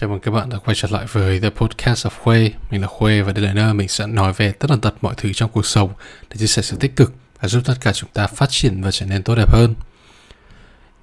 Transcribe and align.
Chào 0.00 0.10
mừng 0.10 0.20
các 0.20 0.30
bạn 0.30 0.48
đã 0.48 0.58
quay 0.58 0.74
trở 0.74 0.88
lại 0.90 1.06
với 1.12 1.40
The 1.40 1.50
Podcast 1.50 2.06
of 2.06 2.10
Khuê 2.22 2.50
Mình 2.70 2.80
là 2.80 2.86
Khuê 2.86 3.22
và 3.22 3.32
đây 3.32 3.44
là 3.44 3.52
nơi 3.52 3.74
mình 3.74 3.88
sẽ 3.88 4.06
nói 4.06 4.32
về 4.32 4.52
tất 4.52 4.66
tần 4.68 4.80
tật 4.80 4.94
mọi 5.00 5.14
thứ 5.16 5.32
trong 5.32 5.50
cuộc 5.50 5.66
sống 5.66 5.90
để 6.30 6.36
chia 6.36 6.46
sẻ 6.46 6.62
sự 6.62 6.76
tích 6.80 6.96
cực 6.96 7.12
và 7.40 7.48
giúp 7.48 7.60
tất 7.64 7.74
cả 7.80 7.92
chúng 7.92 8.10
ta 8.12 8.26
phát 8.26 8.46
triển 8.50 8.82
và 8.82 8.90
trở 8.90 9.06
nên 9.06 9.22
tốt 9.22 9.34
đẹp 9.34 9.52
hơn. 9.52 9.74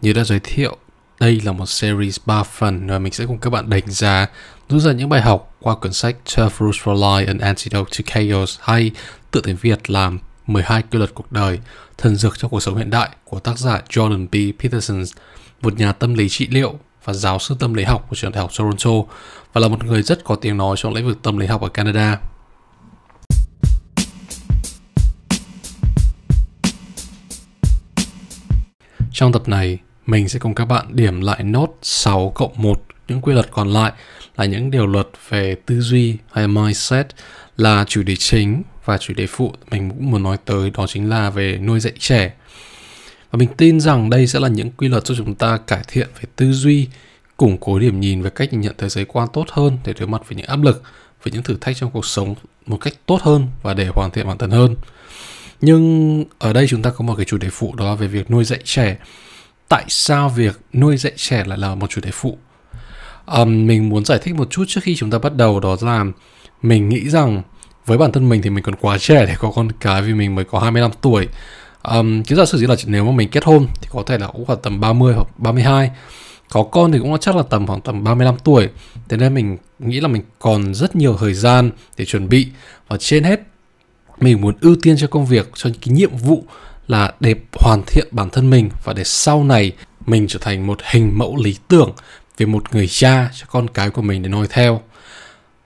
Như 0.01 0.13
đã 0.13 0.23
giới 0.23 0.39
thiệu, 0.43 0.77
đây 1.19 1.41
là 1.43 1.51
một 1.51 1.65
series 1.65 2.19
3 2.25 2.43
phần 2.43 2.87
và 2.87 2.99
mình 2.99 3.13
sẽ 3.13 3.25
cùng 3.25 3.37
các 3.37 3.49
bạn 3.49 3.69
đánh 3.69 3.91
giá 3.91 4.27
rút 4.70 4.81
ra 4.81 4.91
những 4.91 5.09
bài 5.09 5.21
học 5.21 5.55
qua 5.59 5.75
cuốn 5.75 5.93
sách 5.93 6.15
12 6.37 6.55
Rules 6.59 6.81
for 6.81 6.95
Life 6.95 7.27
and 7.27 7.41
Antidote 7.41 7.91
to 7.98 8.13
Chaos 8.13 8.59
hay 8.62 8.91
tự 9.31 9.41
tiếng 9.41 9.57
Việt 9.62 9.89
là 9.89 10.12
12 10.48 10.81
quy 10.91 10.98
luật 10.99 11.13
cuộc 11.13 11.31
đời, 11.31 11.59
thần 11.98 12.15
dược 12.15 12.39
cho 12.39 12.48
cuộc 12.48 12.59
sống 12.59 12.75
hiện 12.75 12.89
đại 12.89 13.09
của 13.23 13.39
tác 13.39 13.57
giả 13.57 13.81
Jordan 13.89 14.27
B. 14.27 14.62
Peterson, 14.62 15.03
một 15.62 15.79
nhà 15.79 15.91
tâm 15.91 16.13
lý 16.13 16.29
trị 16.29 16.48
liệu 16.48 16.79
và 17.03 17.13
giáo 17.13 17.39
sư 17.39 17.55
tâm 17.59 17.73
lý 17.73 17.84
học 17.84 18.05
của 18.09 18.16
trường 18.16 18.31
đại 18.31 18.41
học 18.41 18.52
Toronto 18.57 18.91
và 19.53 19.62
là 19.62 19.67
một 19.67 19.84
người 19.84 20.02
rất 20.02 20.23
có 20.23 20.35
tiếng 20.35 20.57
nói 20.57 20.75
trong 20.80 20.93
lĩnh 20.93 21.07
vực 21.07 21.21
tâm 21.21 21.38
lý 21.38 21.48
học 21.48 21.62
ở 21.62 21.70
Canada. 21.70 22.20
Trong 29.12 29.31
tập 29.31 29.48
này, 29.48 29.77
mình 30.05 30.29
sẽ 30.29 30.39
cùng 30.39 30.55
các 30.55 30.66
bạn 30.66 30.85
điểm 30.89 31.21
lại 31.21 31.43
nốt 31.43 31.77
6 31.81 32.31
cộng 32.35 32.53
1 32.55 32.81
những 33.07 33.21
quy 33.21 33.34
luật 33.34 33.51
còn 33.51 33.70
lại 33.70 33.91
là 34.35 34.45
những 34.45 34.71
điều 34.71 34.88
luật 34.88 35.07
về 35.29 35.55
tư 35.65 35.81
duy 35.81 36.17
hay 36.31 36.48
mindset 36.48 37.07
là 37.57 37.85
chủ 37.87 38.04
đề 38.04 38.15
chính 38.15 38.63
và 38.85 38.98
chủ 38.98 39.13
đề 39.13 39.27
phụ 39.27 39.54
mình 39.71 39.90
cũng 39.90 40.12
muốn 40.12 40.24
nói 40.24 40.37
tới 40.46 40.70
đó 40.70 40.87
chính 40.87 41.09
là 41.09 41.29
về 41.29 41.57
nuôi 41.57 41.79
dạy 41.79 41.93
trẻ 41.99 42.34
và 43.34 43.37
mình 43.37 43.49
tin 43.57 43.79
rằng 43.79 44.09
đây 44.09 44.27
sẽ 44.27 44.39
là 44.39 44.48
những 44.48 44.71
quy 44.71 44.87
luật 44.87 45.05
giúp 45.05 45.15
chúng 45.17 45.35
ta 45.35 45.57
cải 45.57 45.84
thiện 45.87 46.07
về 46.15 46.23
tư 46.35 46.51
duy, 46.51 46.87
củng 47.37 47.57
cố 47.57 47.79
điểm 47.79 47.99
nhìn 47.99 48.21
về 48.21 48.29
cách 48.29 48.53
nhìn 48.53 48.62
nhận 48.62 48.75
thế 48.77 48.90
giới 48.90 49.05
quan 49.05 49.27
tốt 49.34 49.45
hơn 49.49 49.77
để 49.85 49.93
đối 49.99 50.07
mặt 50.07 50.21
với 50.27 50.35
những 50.35 50.45
áp 50.45 50.63
lực, 50.63 50.84
với 51.23 51.31
những 51.31 51.43
thử 51.43 51.57
thách 51.62 51.77
trong 51.77 51.91
cuộc 51.91 52.05
sống 52.05 52.35
một 52.65 52.77
cách 52.81 52.93
tốt 53.05 53.21
hơn 53.21 53.48
và 53.63 53.73
để 53.73 53.87
hoàn 53.87 54.12
thiện 54.12 54.27
bản 54.27 54.37
thân 54.37 54.51
hơn. 54.51 54.75
Nhưng 55.62 56.25
ở 56.40 56.53
đây 56.53 56.67
chúng 56.67 56.81
ta 56.81 56.90
có 56.90 57.05
một 57.05 57.15
cái 57.15 57.25
chủ 57.25 57.37
đề 57.37 57.49
phụ 57.51 57.75
đó 57.75 57.85
là 57.85 57.95
về 57.95 58.07
việc 58.07 58.31
nuôi 58.31 58.43
dạy 58.43 58.59
trẻ. 58.63 58.98
Tại 59.68 59.84
sao 59.87 60.29
việc 60.29 60.59
nuôi 60.73 60.97
dạy 60.97 61.13
trẻ 61.15 61.43
lại 61.47 61.57
là 61.57 61.75
một 61.75 61.90
chủ 61.90 62.01
đề 62.01 62.12
phụ? 62.13 62.37
Um, 63.25 63.68
mình 63.68 63.90
muốn 63.90 64.06
giải 64.06 64.19
thích 64.22 64.35
một 64.35 64.47
chút 64.50 64.63
trước 64.68 64.81
khi 64.84 64.95
chúng 64.95 65.12
ta 65.12 65.18
bắt 65.18 65.35
đầu 65.35 65.59
đó 65.59 65.78
là 65.81 66.06
mình 66.62 66.90
nghĩ 66.90 67.09
rằng 67.09 67.41
với 67.85 67.97
bản 67.97 68.12
thân 68.12 68.29
mình 68.29 68.41
thì 68.41 68.50
mình 68.50 68.63
còn 68.63 68.75
quá 68.75 68.97
trẻ 68.97 69.25
để 69.25 69.35
có 69.40 69.51
con 69.56 69.72
cái 69.72 70.01
vì 70.01 70.13
mình 70.13 70.35
mới 70.35 70.45
có 70.45 70.59
25 70.59 70.91
tuổi 71.01 71.28
um, 71.84 72.23
cứ 72.23 72.35
giả 72.35 72.45
sử 72.45 72.59
như 72.59 72.67
là 72.67 72.75
nếu 72.85 73.06
mà 73.06 73.12
mình 73.12 73.29
kết 73.29 73.44
hôn 73.44 73.67
thì 73.81 73.89
có 73.91 74.03
thể 74.06 74.17
là 74.17 74.28
cũng 74.28 74.45
khoảng 74.45 74.59
tầm 74.62 74.79
30 74.79 75.13
hoặc 75.13 75.28
32 75.38 75.91
có 76.53 76.63
con 76.63 76.91
thì 76.91 77.00
cũng 77.00 77.19
chắc 77.19 77.35
là 77.35 77.44
tầm 77.44 77.67
khoảng 77.67 77.81
tầm 77.81 78.03
35 78.03 78.35
tuổi. 78.44 78.69
Thế 79.09 79.17
nên 79.17 79.34
mình 79.34 79.57
nghĩ 79.79 80.00
là 80.00 80.07
mình 80.07 80.22
còn 80.40 80.75
rất 80.75 80.95
nhiều 80.95 81.17
thời 81.19 81.34
gian 81.34 81.72
để 81.97 82.06
chuẩn 82.06 82.29
bị. 82.29 82.47
Và 82.88 82.97
trên 83.00 83.23
hết 83.23 83.40
mình 84.19 84.41
muốn 84.41 84.56
ưu 84.62 84.75
tiên 84.81 84.95
cho 84.97 85.07
công 85.07 85.25
việc 85.25 85.51
cho 85.56 85.69
cái 85.81 85.94
nhiệm 85.94 86.17
vụ 86.17 86.44
là 86.88 87.13
để 87.19 87.35
hoàn 87.53 87.81
thiện 87.88 88.07
bản 88.12 88.29
thân 88.29 88.50
mình 88.50 88.69
và 88.84 88.94
để 88.94 89.03
sau 89.03 89.44
này 89.44 89.72
mình 90.06 90.28
trở 90.28 90.40
thành 90.41 90.68
một 90.68 90.79
hình 90.84 91.18
mẫu 91.18 91.38
lý 91.38 91.56
tưởng 91.68 91.91
về 92.38 92.45
một 92.45 92.63
người 92.75 92.88
cha 92.88 93.29
cho 93.35 93.45
con 93.50 93.68
cái 93.68 93.90
của 93.90 94.01
mình 94.01 94.22
để 94.22 94.29
noi 94.29 94.47
theo. 94.50 94.81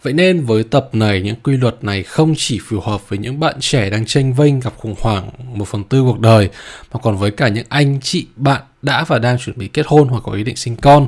Vậy 0.02 0.14
nên 0.14 0.46
với 0.46 0.64
tập 0.64 0.90
này, 0.94 1.22
những 1.22 1.36
quy 1.44 1.58
luật 1.58 1.84
này 1.84 2.04
không 2.04 2.34
chỉ 2.38 2.60
phù 2.68 2.80
hợp 2.80 3.10
với 3.10 3.20
những 3.20 3.40
bạn 3.40 3.56
trẻ 3.60 3.90
đang 3.90 4.06
tranh 4.06 4.34
vinh 4.34 4.60
gặp 4.60 4.74
khủng 4.78 4.96
hoảng 5.00 5.30
một 5.54 5.68
phần 5.68 5.84
tư 5.84 6.04
cuộc 6.04 6.20
đời, 6.20 6.50
mà 6.94 7.00
còn 7.04 7.18
với 7.18 7.32
cả 7.32 7.48
những 7.48 7.66
anh 7.70 8.00
chị 8.02 8.28
bạn 8.36 8.62
đã 8.82 9.04
và 9.04 9.20
đang 9.20 9.38
chuẩn 9.38 9.58
bị 9.58 9.68
kết 9.68 9.86
hôn 9.88 10.08
hoặc 10.08 10.24
có 10.26 10.32
ý 10.32 10.44
định 10.44 10.56
sinh 10.56 10.76
con. 10.76 11.08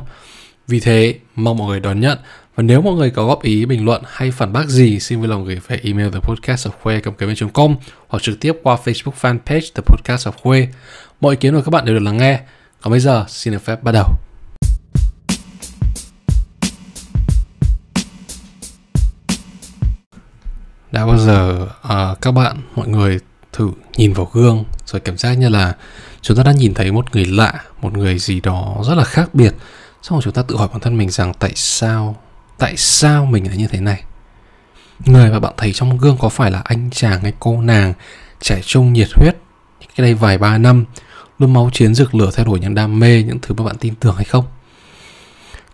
Vì 0.67 0.79
thế, 0.79 1.15
mong 1.35 1.57
mọi 1.57 1.67
người 1.67 1.79
đón 1.79 1.99
nhận. 1.99 2.17
Và 2.55 2.63
nếu 2.63 2.81
mọi 2.81 2.93
người 2.93 3.09
có 3.09 3.25
góp 3.25 3.43
ý, 3.43 3.65
bình 3.65 3.85
luận 3.85 4.01
hay 4.05 4.31
phản 4.31 4.53
bác 4.53 4.67
gì, 4.67 4.99
xin 4.99 5.19
vui 5.19 5.27
lòng 5.27 5.45
gửi 5.45 5.59
về 5.67 5.79
email 5.83 6.09
the 6.09 6.19
podcast 6.19 6.67
of 6.67 6.71
khuê 6.81 7.01
com 7.53 7.75
hoặc 8.07 8.23
trực 8.23 8.39
tiếp 8.39 8.53
qua 8.63 8.77
Facebook 8.83 9.13
fanpage 9.21 9.69
The 9.75 9.81
Podcast 9.85 10.27
of 10.27 10.31
Khuê. 10.31 10.67
Mọi 11.21 11.33
ý 11.33 11.37
kiến 11.39 11.53
của 11.53 11.61
các 11.61 11.69
bạn 11.69 11.85
đều 11.85 11.95
được 11.95 12.03
lắng 12.03 12.17
nghe. 12.17 12.39
Còn 12.81 12.91
bây 12.91 12.99
giờ, 12.99 13.25
xin 13.27 13.53
được 13.53 13.65
phép 13.65 13.83
bắt 13.83 13.91
đầu. 13.91 14.28
Đã 20.91 21.05
bao 21.05 21.17
giờ 21.17 21.67
uh, 21.87 22.21
các 22.21 22.31
bạn 22.31 22.57
mọi 22.75 22.87
người 22.87 23.19
thử 23.53 23.71
nhìn 23.97 24.13
vào 24.13 24.29
gương 24.33 24.63
rồi 24.85 24.99
cảm 24.99 25.17
giác 25.17 25.33
như 25.33 25.49
là 25.49 25.75
chúng 26.21 26.37
ta 26.37 26.43
đã 26.43 26.51
nhìn 26.51 26.73
thấy 26.73 26.91
một 26.91 27.15
người 27.15 27.25
lạ 27.25 27.53
một 27.81 27.93
người 27.93 28.19
gì 28.19 28.41
đó 28.41 28.77
rất 28.87 28.95
là 28.95 29.03
khác 29.03 29.35
biệt 29.35 29.53
xong 30.01 30.17
rồi 30.17 30.21
chúng 30.23 30.33
ta 30.33 30.41
tự 30.41 30.57
hỏi 30.57 30.67
bản 30.71 30.79
thân 30.79 30.97
mình 30.97 31.09
rằng 31.09 31.33
tại 31.39 31.51
sao 31.55 32.15
tại 32.59 32.77
sao 32.77 33.25
mình 33.25 33.47
lại 33.47 33.57
như 33.57 33.67
thế 33.67 33.79
này? 33.79 34.03
Người 35.05 35.31
mà 35.31 35.39
bạn 35.39 35.53
thấy 35.57 35.73
trong 35.73 35.97
gương 35.97 36.17
có 36.17 36.29
phải 36.29 36.51
là 36.51 36.61
anh 36.63 36.89
chàng 36.91 37.21
hay 37.21 37.33
cô 37.39 37.61
nàng 37.61 37.93
trẻ 38.41 38.61
trung 38.61 38.93
nhiệt 38.93 39.07
huyết 39.15 39.35
cái 39.95 40.03
đây 40.03 40.13
vài 40.13 40.37
ba 40.37 40.57
năm 40.57 40.85
luôn 41.39 41.53
máu 41.53 41.69
chiến 41.73 41.95
rực 41.95 42.15
lửa 42.15 42.31
theo 42.35 42.45
đuổi 42.45 42.59
những 42.59 42.75
đam 42.75 42.99
mê 42.99 43.23
những 43.23 43.39
thứ 43.41 43.55
mà 43.55 43.63
bạn 43.63 43.77
tin 43.77 43.95
tưởng 43.95 44.15
hay 44.15 44.25
không? 44.25 44.45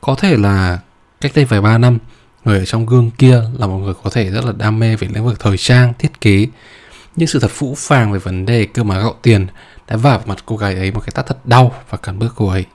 Có 0.01 0.15
thể 0.15 0.37
là 0.37 0.79
cách 1.21 1.31
đây 1.35 1.45
vài 1.45 1.61
ba 1.61 1.77
năm 1.77 1.97
người 2.45 2.59
ở 2.59 2.65
trong 2.65 2.85
gương 2.85 3.11
kia 3.11 3.41
là 3.57 3.67
một 3.67 3.77
người 3.77 3.93
có 4.03 4.09
thể 4.09 4.31
rất 4.31 4.45
là 4.45 4.51
đam 4.57 4.79
mê 4.79 4.95
về 4.95 5.07
lĩnh 5.13 5.25
vực 5.25 5.39
thời 5.39 5.57
trang, 5.57 5.93
thiết 5.99 6.21
kế. 6.21 6.47
Nhưng 7.15 7.27
sự 7.27 7.39
thật 7.39 7.51
phũ 7.51 7.75
phàng 7.77 8.11
về 8.11 8.19
vấn 8.19 8.45
đề 8.45 8.65
cơ 8.65 8.83
mà 8.83 8.99
gạo 8.99 9.15
tiền 9.21 9.47
đã 9.87 9.97
vả 9.97 10.17
vào 10.17 10.27
mặt 10.27 10.37
cô 10.45 10.57
gái 10.57 10.75
ấy 10.75 10.91
một 10.91 10.99
cái 10.99 11.11
tát 11.15 11.25
thật 11.25 11.45
đau 11.45 11.75
và 11.89 11.97
cắn 11.97 12.19
bước 12.19 12.33
cô 12.35 12.47
ấy. 12.47 12.65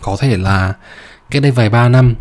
Có 0.00 0.16
thể 0.20 0.36
là 0.36 0.74
cách 1.30 1.42
đây 1.42 1.50
vài 1.50 1.70
ba 1.70 1.88
năm, 1.88 2.14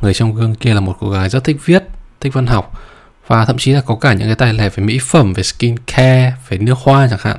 người 0.00 0.14
trong 0.14 0.34
gương 0.34 0.54
kia 0.54 0.74
là 0.74 0.80
một 0.80 0.96
cô 1.00 1.10
gái 1.10 1.28
rất 1.28 1.44
thích 1.44 1.56
viết, 1.64 1.84
thích 2.20 2.32
văn 2.32 2.46
học 2.46 2.80
và 3.26 3.44
thậm 3.44 3.58
chí 3.58 3.72
là 3.72 3.80
có 3.80 3.96
cả 3.96 4.12
những 4.12 4.28
cái 4.28 4.34
tài 4.34 4.54
lẻ 4.54 4.68
về 4.68 4.84
mỹ 4.84 4.98
phẩm, 5.02 5.32
về 5.32 5.42
skin 5.42 5.76
care 5.86 6.34
về 6.48 6.58
nước 6.58 6.78
hoa 6.78 7.08
chẳng 7.10 7.18
hạn. 7.22 7.38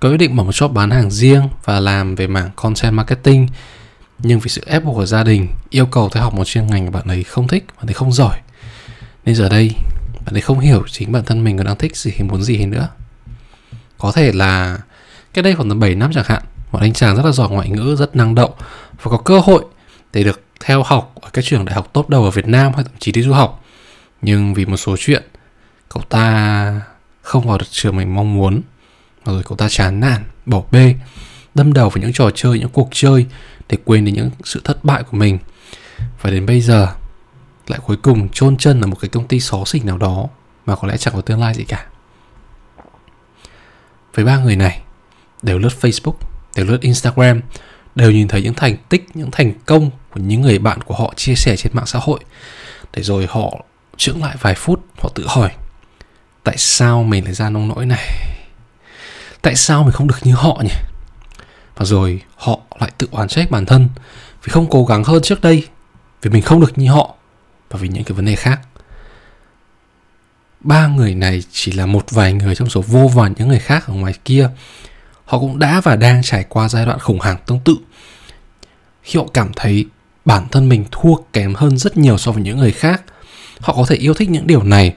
Có 0.00 0.10
ý 0.10 0.16
định 0.16 0.36
mở 0.36 0.44
một 0.44 0.52
shop 0.52 0.72
bán 0.72 0.90
hàng 0.90 1.10
riêng 1.10 1.48
và 1.64 1.80
làm 1.80 2.14
về 2.14 2.26
mảng 2.26 2.50
content 2.56 2.94
marketing 2.94 3.48
nhưng 4.22 4.40
vì 4.40 4.48
sự 4.48 4.62
ép 4.66 4.84
buộc 4.84 4.94
của 4.94 5.06
gia 5.06 5.22
đình, 5.22 5.48
yêu 5.70 5.86
cầu 5.86 6.08
theo 6.08 6.22
học 6.22 6.34
một 6.34 6.44
chuyên 6.44 6.66
ngành 6.66 6.92
bạn 6.92 7.08
ấy 7.08 7.24
không 7.24 7.48
thích, 7.48 7.64
bạn 7.76 7.86
ấy 7.86 7.94
không 7.94 8.12
giỏi. 8.12 8.38
Nên 9.24 9.34
giờ 9.34 9.48
đây, 9.48 9.70
bạn 10.24 10.34
ấy 10.34 10.40
không 10.40 10.58
hiểu 10.58 10.84
chính 10.90 11.12
bản 11.12 11.24
thân 11.24 11.44
mình 11.44 11.56
còn 11.56 11.66
đang 11.66 11.76
thích 11.76 11.96
gì 11.96 12.12
muốn 12.18 12.42
gì 12.42 12.66
nữa. 12.66 12.88
Có 13.98 14.12
thể 14.12 14.32
là 14.32 14.78
cách 15.34 15.44
đây 15.44 15.54
khoảng 15.54 15.68
tầm 15.68 15.80
7 15.80 15.94
năm 15.94 16.10
chẳng 16.14 16.24
hạn 16.26 16.42
một 16.72 16.78
anh 16.80 16.92
chàng 16.92 17.16
rất 17.16 17.24
là 17.24 17.32
giỏi 17.32 17.48
ngoại 17.50 17.68
ngữ, 17.68 17.96
rất 17.98 18.16
năng 18.16 18.34
động 18.34 18.52
và 19.02 19.10
có 19.10 19.16
cơ 19.16 19.38
hội 19.38 19.64
để 20.12 20.24
được 20.24 20.42
theo 20.60 20.82
học 20.82 21.14
ở 21.20 21.30
các 21.32 21.44
trường 21.44 21.64
đại 21.64 21.74
học 21.74 21.90
tốt 21.92 22.08
đầu 22.08 22.24
ở 22.24 22.30
Việt 22.30 22.46
Nam 22.46 22.72
hay 22.74 22.84
thậm 22.84 22.92
chí 22.98 23.12
đi 23.12 23.22
du 23.22 23.32
học. 23.32 23.64
Nhưng 24.22 24.54
vì 24.54 24.64
một 24.64 24.76
số 24.76 24.96
chuyện, 24.98 25.22
cậu 25.88 26.02
ta 26.08 26.80
không 27.22 27.48
vào 27.48 27.58
được 27.58 27.66
trường 27.70 27.96
mình 27.96 28.14
mong 28.14 28.34
muốn 28.34 28.62
rồi 29.24 29.42
cậu 29.42 29.56
ta 29.56 29.68
chán 29.68 30.00
nản, 30.00 30.22
bỏ 30.46 30.62
bê, 30.70 30.94
đâm 31.54 31.72
đầu 31.72 31.88
vào 31.88 32.02
những 32.02 32.12
trò 32.12 32.30
chơi, 32.34 32.58
những 32.58 32.68
cuộc 32.68 32.88
chơi 32.92 33.26
để 33.68 33.78
quên 33.84 34.04
đi 34.04 34.12
những 34.12 34.30
sự 34.44 34.60
thất 34.64 34.84
bại 34.84 35.02
của 35.02 35.16
mình. 35.16 35.38
Và 36.20 36.30
đến 36.30 36.46
bây 36.46 36.60
giờ, 36.60 36.88
lại 37.66 37.80
cuối 37.86 37.96
cùng 37.96 38.28
chôn 38.28 38.56
chân 38.56 38.80
ở 38.80 38.86
một 38.86 38.96
cái 39.00 39.08
công 39.08 39.28
ty 39.28 39.40
xó 39.40 39.64
xỉnh 39.66 39.86
nào 39.86 39.98
đó 39.98 40.28
mà 40.66 40.76
có 40.76 40.88
lẽ 40.88 40.96
chẳng 40.96 41.14
có 41.14 41.20
tương 41.20 41.40
lai 41.40 41.54
gì 41.54 41.64
cả. 41.64 41.86
Với 44.14 44.24
ba 44.24 44.38
người 44.38 44.56
này, 44.56 44.80
đều 45.42 45.58
lướt 45.58 45.72
Facebook, 45.80 46.14
đều 46.56 46.66
lướt 46.66 46.80
Instagram, 46.80 47.40
đều 47.94 48.10
nhìn 48.10 48.28
thấy 48.28 48.42
những 48.42 48.54
thành 48.54 48.76
tích, 48.88 49.06
những 49.14 49.30
thành 49.30 49.52
công 49.66 49.90
của 50.10 50.20
những 50.20 50.40
người 50.40 50.58
bạn 50.58 50.80
của 50.82 50.94
họ 50.94 51.12
chia 51.16 51.34
sẻ 51.34 51.56
trên 51.56 51.72
mạng 51.74 51.86
xã 51.86 51.98
hội. 51.98 52.20
Để 52.92 53.02
rồi 53.02 53.26
họ 53.30 53.64
chững 53.96 54.22
lại 54.22 54.36
vài 54.40 54.54
phút, 54.54 54.84
họ 54.98 55.10
tự 55.14 55.26
hỏi, 55.28 55.50
tại 56.44 56.56
sao 56.58 57.02
mình 57.02 57.24
lại 57.24 57.34
ra 57.34 57.50
nông 57.50 57.68
nỗi 57.68 57.86
này? 57.86 58.08
Tại 59.42 59.56
sao 59.56 59.82
mình 59.82 59.92
không 59.92 60.06
được 60.06 60.18
như 60.22 60.34
họ 60.34 60.62
nhỉ? 60.64 60.91
Và 61.76 61.84
rồi 61.84 62.22
họ 62.36 62.58
lại 62.80 62.90
tự 62.98 63.08
oán 63.10 63.28
trách 63.28 63.50
bản 63.50 63.66
thân 63.66 63.88
vì 64.44 64.50
không 64.50 64.70
cố 64.70 64.84
gắng 64.84 65.04
hơn 65.04 65.22
trước 65.22 65.40
đây, 65.40 65.66
vì 66.22 66.30
mình 66.30 66.42
không 66.42 66.60
được 66.60 66.78
như 66.78 66.90
họ 66.90 67.14
và 67.70 67.78
vì 67.78 67.88
những 67.88 68.04
cái 68.04 68.12
vấn 68.12 68.24
đề 68.24 68.36
khác. 68.36 68.60
Ba 70.60 70.86
người 70.86 71.14
này 71.14 71.42
chỉ 71.52 71.72
là 71.72 71.86
một 71.86 72.10
vài 72.10 72.32
người 72.32 72.54
trong 72.54 72.68
số 72.68 72.80
vô 72.80 73.08
vàn 73.08 73.34
những 73.36 73.48
người 73.48 73.58
khác 73.58 73.86
ở 73.86 73.94
ngoài 73.94 74.14
kia. 74.24 74.50
Họ 75.24 75.38
cũng 75.38 75.58
đã 75.58 75.80
và 75.80 75.96
đang 75.96 76.22
trải 76.22 76.44
qua 76.48 76.68
giai 76.68 76.86
đoạn 76.86 76.98
khủng 76.98 77.18
hoảng 77.18 77.36
tương 77.46 77.60
tự. 77.60 77.76
Khi 79.02 79.18
họ 79.18 79.26
cảm 79.34 79.52
thấy 79.56 79.86
bản 80.24 80.48
thân 80.50 80.68
mình 80.68 80.84
thua 80.90 81.14
kém 81.32 81.54
hơn 81.54 81.78
rất 81.78 81.96
nhiều 81.96 82.18
so 82.18 82.32
với 82.32 82.42
những 82.42 82.58
người 82.58 82.72
khác, 82.72 83.02
họ 83.60 83.74
có 83.76 83.84
thể 83.88 83.96
yêu 83.96 84.14
thích 84.14 84.30
những 84.30 84.46
điều 84.46 84.62
này, 84.62 84.94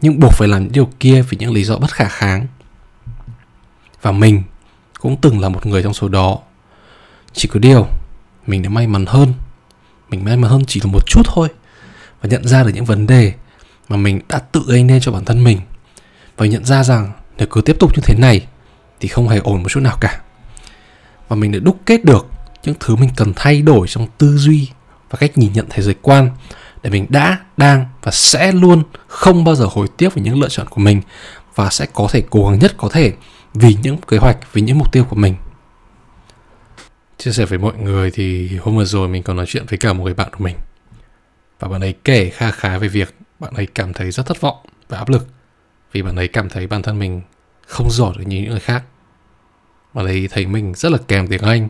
nhưng 0.00 0.20
buộc 0.20 0.32
phải 0.32 0.48
làm 0.48 0.62
những 0.62 0.72
điều 0.72 0.90
kia 1.00 1.22
vì 1.22 1.38
những 1.40 1.52
lý 1.52 1.64
do 1.64 1.76
bất 1.76 1.92
khả 1.92 2.08
kháng. 2.08 2.46
Và 4.02 4.12
mình 4.12 4.42
cũng 5.00 5.16
từng 5.20 5.40
là 5.40 5.48
một 5.48 5.66
người 5.66 5.82
trong 5.82 5.94
số 5.94 6.08
đó. 6.08 6.38
Chỉ 7.32 7.48
có 7.48 7.60
điều 7.60 7.86
mình 8.46 8.62
đã 8.62 8.68
may 8.68 8.86
mắn 8.86 9.06
hơn. 9.06 9.32
Mình 10.08 10.24
may 10.24 10.36
mắn 10.36 10.50
hơn 10.50 10.64
chỉ 10.66 10.80
là 10.80 10.86
một 10.92 11.06
chút 11.06 11.22
thôi 11.24 11.48
và 12.20 12.28
nhận 12.28 12.48
ra 12.48 12.62
được 12.62 12.70
những 12.74 12.84
vấn 12.84 13.06
đề 13.06 13.32
mà 13.88 13.96
mình 13.96 14.20
đã 14.28 14.38
tự 14.38 14.62
gây 14.66 14.84
nên 14.84 15.00
cho 15.00 15.12
bản 15.12 15.24
thân 15.24 15.44
mình 15.44 15.60
và 16.36 16.46
nhận 16.46 16.64
ra 16.64 16.84
rằng 16.84 17.12
nếu 17.38 17.46
cứ 17.50 17.60
tiếp 17.60 17.76
tục 17.80 17.92
như 17.96 18.02
thế 18.04 18.14
này 18.18 18.46
thì 19.00 19.08
không 19.08 19.28
hề 19.28 19.38
ổn 19.38 19.62
một 19.62 19.68
chút 19.68 19.80
nào 19.80 19.96
cả. 20.00 20.20
Và 21.28 21.36
mình 21.36 21.52
đã 21.52 21.58
đúc 21.58 21.78
kết 21.86 22.04
được 22.04 22.26
những 22.64 22.74
thứ 22.80 22.96
mình 22.96 23.10
cần 23.16 23.32
thay 23.36 23.62
đổi 23.62 23.88
trong 23.88 24.06
tư 24.18 24.36
duy 24.36 24.68
và 25.10 25.18
cách 25.18 25.38
nhìn 25.38 25.52
nhận 25.52 25.66
thế 25.70 25.82
giới 25.82 25.94
quan 26.02 26.30
để 26.82 26.90
mình 26.90 27.06
đã, 27.08 27.38
đang 27.56 27.86
và 28.02 28.10
sẽ 28.10 28.52
luôn 28.52 28.82
không 29.06 29.44
bao 29.44 29.54
giờ 29.54 29.66
hối 29.70 29.86
tiếc 29.96 30.14
về 30.14 30.22
những 30.22 30.40
lựa 30.40 30.48
chọn 30.48 30.68
của 30.68 30.80
mình 30.80 31.02
và 31.58 31.70
sẽ 31.70 31.86
có 31.94 32.08
thể 32.10 32.22
cố 32.30 32.48
gắng 32.48 32.58
nhất 32.58 32.74
có 32.76 32.88
thể 32.88 33.12
vì 33.54 33.76
những 33.82 33.96
kế 34.08 34.16
hoạch, 34.16 34.52
vì 34.52 34.62
những 34.62 34.78
mục 34.78 34.92
tiêu 34.92 35.04
của 35.04 35.16
mình. 35.16 35.34
Chia 37.16 37.32
sẻ 37.32 37.44
với 37.44 37.58
mọi 37.58 37.76
người 37.76 38.10
thì 38.10 38.56
hôm 38.56 38.76
vừa 38.76 38.84
rồi 38.84 39.08
mình 39.08 39.22
còn 39.22 39.36
nói 39.36 39.46
chuyện 39.48 39.64
với 39.68 39.78
cả 39.78 39.92
một 39.92 40.04
người 40.04 40.14
bạn 40.14 40.28
của 40.32 40.44
mình. 40.44 40.56
Và 41.58 41.68
bạn 41.68 41.80
ấy 41.80 41.94
kể 42.04 42.30
kha 42.30 42.50
khá 42.50 42.78
về 42.78 42.88
việc 42.88 43.14
bạn 43.38 43.54
ấy 43.54 43.66
cảm 43.66 43.92
thấy 43.92 44.10
rất 44.10 44.26
thất 44.26 44.40
vọng 44.40 44.56
và 44.88 44.98
áp 44.98 45.08
lực 45.08 45.26
vì 45.92 46.02
bạn 46.02 46.16
ấy 46.16 46.28
cảm 46.28 46.48
thấy 46.48 46.66
bản 46.66 46.82
thân 46.82 46.98
mình 46.98 47.22
không 47.66 47.90
giỏi 47.90 48.14
được 48.18 48.24
như 48.26 48.40
những 48.40 48.50
người 48.50 48.60
khác. 48.60 48.84
Bạn 49.94 50.06
ấy 50.06 50.28
thấy 50.30 50.46
mình 50.46 50.74
rất 50.74 50.92
là 50.92 50.98
kèm 51.08 51.26
tiếng 51.26 51.42
Anh, 51.42 51.68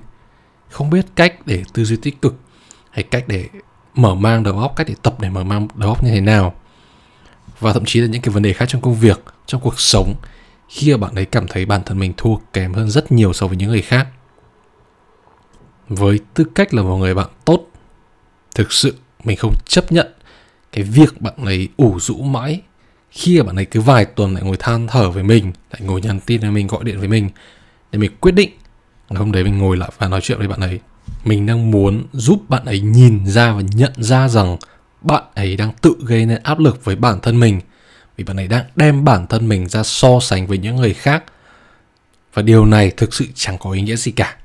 không 0.71 0.91
biết 0.91 1.07
cách 1.17 1.35
để 1.47 1.63
tư 1.73 1.85
duy 1.85 1.97
tích 2.03 2.23
cực 2.23 2.35
hay 2.91 3.03
cách 3.03 3.25
để 3.29 3.49
mở 3.95 4.15
mang 4.15 4.43
đầu 4.43 4.59
óc, 4.59 4.73
cách 4.77 4.87
để 4.89 4.95
tập 5.03 5.21
để 5.21 5.31
mở 5.31 5.45
mang 5.45 5.69
đầu 5.75 5.89
óc 5.89 6.05
như 6.05 6.11
thế 6.11 6.21
nào. 6.21 6.58
Và 7.61 7.73
thậm 7.73 7.85
chí 7.85 8.01
là 8.01 8.07
những 8.07 8.23
cái 8.23 8.35
vấn 8.35 8.43
đề 8.43 8.53
khác 8.53 8.67
trong 8.69 8.83
công 8.83 8.95
việc, 8.95 9.21
trong 9.47 9.61
cuộc 9.61 9.81
sống 9.81 10.15
khi 10.69 10.97
bạn 10.97 11.15
ấy 11.15 11.25
cảm 11.25 11.47
thấy 11.49 11.67
bản 11.67 11.83
thân 11.87 11.99
mình 11.99 12.13
thua 12.17 12.37
kém 12.53 12.75
hơn 12.75 12.91
rất 12.91 13.13
nhiều 13.13 13.33
so 13.33 13.47
với 13.47 13.57
những 13.57 13.71
người 13.71 13.83
khác. 13.83 14.09
Với 15.89 16.21
tư 16.35 16.45
cách 16.55 16.75
là 16.75 16.83
một 16.83 16.97
người 16.97 17.15
bạn 17.15 17.29
tốt, 17.45 17.67
thực 18.55 18.73
sự 18.73 18.95
mình 19.25 19.37
không 19.37 19.55
chấp 19.67 19.93
nhận 19.93 20.07
cái 20.73 20.85
việc 20.85 21.21
bạn 21.21 21.35
ấy 21.45 21.69
ủ 21.77 22.01
rũ 22.01 22.15
mãi 22.15 22.61
khi 23.11 23.43
bạn 23.43 23.57
ấy 23.57 23.65
cứ 23.65 23.81
vài 23.81 24.05
tuần 24.05 24.35
lại 24.35 24.43
ngồi 24.43 24.57
than 24.57 24.87
thở 24.87 25.11
với 25.11 25.23
mình 25.23 25.53
lại 25.73 25.81
ngồi 25.85 26.01
nhắn 26.01 26.21
tin 26.27 26.41
với 26.41 26.51
mình 26.51 26.67
gọi 26.67 26.85
điện 26.85 26.99
với 26.99 27.09
mình 27.09 27.31
để 27.93 27.99
mình 27.99 28.11
quyết 28.21 28.33
định 28.33 28.51
ngày 29.11 29.19
hôm 29.19 29.33
đấy 29.33 29.45
mình 29.45 29.59
ngồi 29.59 29.77
lại 29.77 29.91
và 29.99 30.09
nói 30.09 30.21
chuyện 30.23 30.39
với 30.39 30.49
bạn 30.49 30.61
ấy 30.61 30.81
mình 31.25 31.47
đang 31.47 31.71
muốn 31.71 32.05
giúp 32.13 32.43
bạn 32.49 32.65
ấy 32.65 32.81
nhìn 32.81 33.27
ra 33.27 33.53
và 33.53 33.63
nhận 33.73 33.93
ra 33.97 34.29
rằng 34.29 34.57
bạn 35.01 35.23
ấy 35.35 35.57
đang 35.57 35.73
tự 35.73 35.95
gây 36.01 36.27
nên 36.27 36.43
áp 36.43 36.59
lực 36.59 36.85
với 36.85 36.97
bản 36.97 37.21
thân 37.21 37.41
mình. 37.41 37.61
Vì 38.17 38.25
bạn 38.25 38.37
ấy 38.37 38.49
đang 38.49 38.65
đem 38.77 39.05
bản 39.05 39.27
thân 39.27 39.49
mình 39.49 39.69
ra 39.69 39.83
so 39.83 40.21
sánh 40.21 40.47
với 40.47 40.59
những 40.59 40.77
người 40.77 40.95
khác. 40.95 41.25
Và 42.35 42.43
điều 42.43 42.67
này 42.67 42.91
thực 42.91 43.15
sự 43.15 43.25
chẳng 43.35 43.59
có 43.59 43.71
ý 43.71 43.83
nghĩa 43.83 43.97
gì 43.97 44.13
cả. 44.13 44.37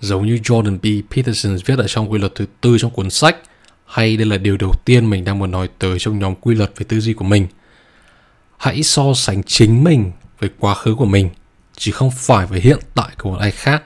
Giống 0.00 0.26
như 0.26 0.38
Jordan 0.42 0.78
B. 0.78 1.12
Peterson 1.12 1.56
viết 1.66 1.78
ở 1.78 1.86
trong 1.88 2.12
quy 2.12 2.18
luật 2.18 2.34
thứ 2.34 2.46
tư 2.60 2.78
trong 2.78 2.90
cuốn 2.90 3.10
sách, 3.10 3.36
hay 3.86 4.16
đây 4.16 4.26
là 4.26 4.36
điều 4.36 4.56
đầu 4.56 4.72
tiên 4.84 5.10
mình 5.10 5.24
đang 5.24 5.38
muốn 5.38 5.50
nói 5.50 5.68
tới 5.78 5.98
trong 5.98 6.18
nhóm 6.18 6.34
quy 6.34 6.54
luật 6.54 6.72
về 6.76 6.86
tư 6.88 7.00
duy 7.00 7.12
của 7.12 7.24
mình. 7.24 7.46
Hãy 8.58 8.82
so 8.82 9.14
sánh 9.14 9.42
chính 9.42 9.84
mình 9.84 10.12
với 10.38 10.50
quá 10.58 10.74
khứ 10.74 10.94
của 10.94 11.04
mình, 11.04 11.30
chứ 11.76 11.92
không 11.92 12.10
phải 12.10 12.46
với 12.46 12.60
hiện 12.60 12.78
tại 12.94 13.08
của 13.18 13.30
một 13.30 13.38
ai 13.38 13.50
khác. 13.50 13.82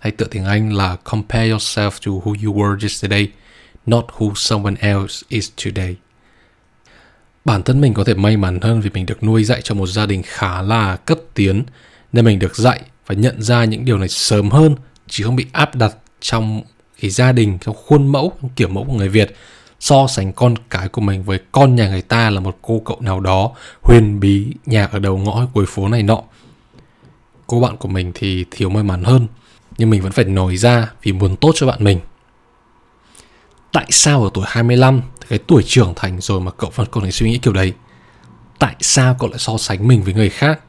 Hay 0.00 0.12
tự 0.12 0.26
tiếng 0.30 0.44
Anh 0.44 0.72
là 0.72 0.96
compare 0.96 1.48
yourself 1.48 1.90
to 1.90 2.12
who 2.12 2.46
you 2.46 2.54
were 2.54 2.80
yesterday 2.82 3.28
not 3.90 4.06
who 4.18 4.34
someone 4.34 4.74
else 4.80 5.22
is 5.28 5.50
today. 5.64 5.96
Bản 7.44 7.62
thân 7.62 7.80
mình 7.80 7.94
có 7.94 8.04
thể 8.04 8.14
may 8.14 8.36
mắn 8.36 8.60
hơn 8.60 8.80
vì 8.80 8.90
mình 8.90 9.06
được 9.06 9.22
nuôi 9.22 9.44
dạy 9.44 9.60
trong 9.62 9.78
một 9.78 9.86
gia 9.86 10.06
đình 10.06 10.22
khá 10.26 10.62
là 10.62 10.96
cấp 10.96 11.18
tiến, 11.34 11.62
nên 12.12 12.24
mình 12.24 12.38
được 12.38 12.56
dạy 12.56 12.80
và 13.06 13.14
nhận 13.14 13.42
ra 13.42 13.64
những 13.64 13.84
điều 13.84 13.98
này 13.98 14.08
sớm 14.08 14.50
hơn, 14.50 14.76
chứ 15.06 15.24
không 15.24 15.36
bị 15.36 15.46
áp 15.52 15.74
đặt 15.74 15.96
trong 16.20 16.62
cái 17.00 17.10
gia 17.10 17.32
đình 17.32 17.58
trong 17.60 17.76
khuôn 17.86 18.06
mẫu 18.06 18.32
trong 18.42 18.50
kiểu 18.56 18.68
mẫu 18.68 18.84
của 18.84 18.92
người 18.92 19.08
Việt. 19.08 19.36
So 19.80 20.06
sánh 20.06 20.32
con 20.32 20.54
cái 20.70 20.88
của 20.88 21.00
mình 21.00 21.22
với 21.22 21.38
con 21.52 21.76
nhà 21.76 21.88
người 21.88 22.02
ta 22.02 22.30
là 22.30 22.40
một 22.40 22.58
cô 22.62 22.82
cậu 22.84 23.00
nào 23.00 23.20
đó 23.20 23.50
huyền 23.82 24.20
bí, 24.20 24.46
nhà 24.66 24.88
ở 24.92 24.98
đầu 24.98 25.18
ngõ 25.18 25.46
cuối 25.54 25.66
phố 25.66 25.88
này 25.88 26.02
nọ. 26.02 26.22
Cô 27.46 27.60
bạn 27.60 27.76
của 27.76 27.88
mình 27.88 28.12
thì 28.14 28.44
thiếu 28.50 28.70
may 28.70 28.82
mắn 28.82 29.04
hơn, 29.04 29.26
nhưng 29.78 29.90
mình 29.90 30.02
vẫn 30.02 30.12
phải 30.12 30.24
nổi 30.24 30.56
ra 30.56 30.92
vì 31.02 31.12
muốn 31.12 31.36
tốt 31.36 31.52
cho 31.54 31.66
bạn 31.66 31.84
mình 31.84 32.00
tại 33.72 33.86
sao 33.90 34.24
ở 34.24 34.30
tuổi 34.34 34.44
25 34.48 35.02
cái 35.28 35.38
tuổi 35.38 35.62
trưởng 35.66 35.92
thành 35.96 36.20
rồi 36.20 36.40
mà 36.40 36.50
cậu 36.50 36.70
vẫn 36.74 36.86
còn 36.90 37.02
phải 37.02 37.12
suy 37.12 37.30
nghĩ 37.30 37.38
kiểu 37.38 37.52
đấy? 37.52 37.72
Tại 38.58 38.74
sao 38.80 39.16
cậu 39.18 39.30
lại 39.30 39.38
so 39.38 39.56
sánh 39.58 39.88
mình 39.88 40.02
với 40.02 40.14
người 40.14 40.30
khác? 40.30 40.60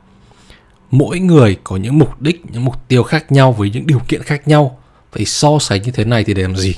Mỗi 0.91 1.19
người 1.19 1.57
có 1.63 1.77
những 1.77 1.99
mục 1.99 2.21
đích, 2.21 2.41
những 2.51 2.65
mục 2.65 2.87
tiêu 2.87 3.03
khác 3.03 3.31
nhau 3.31 3.51
với 3.51 3.69
những 3.69 3.87
điều 3.87 3.99
kiện 4.07 4.23
khác 4.23 4.47
nhau. 4.47 4.79
Vậy 5.13 5.25
so 5.25 5.59
sánh 5.59 5.81
như 5.81 5.91
thế 5.91 6.05
này 6.05 6.23
thì 6.23 6.33
để 6.33 6.41
làm 6.41 6.55
gì? 6.55 6.75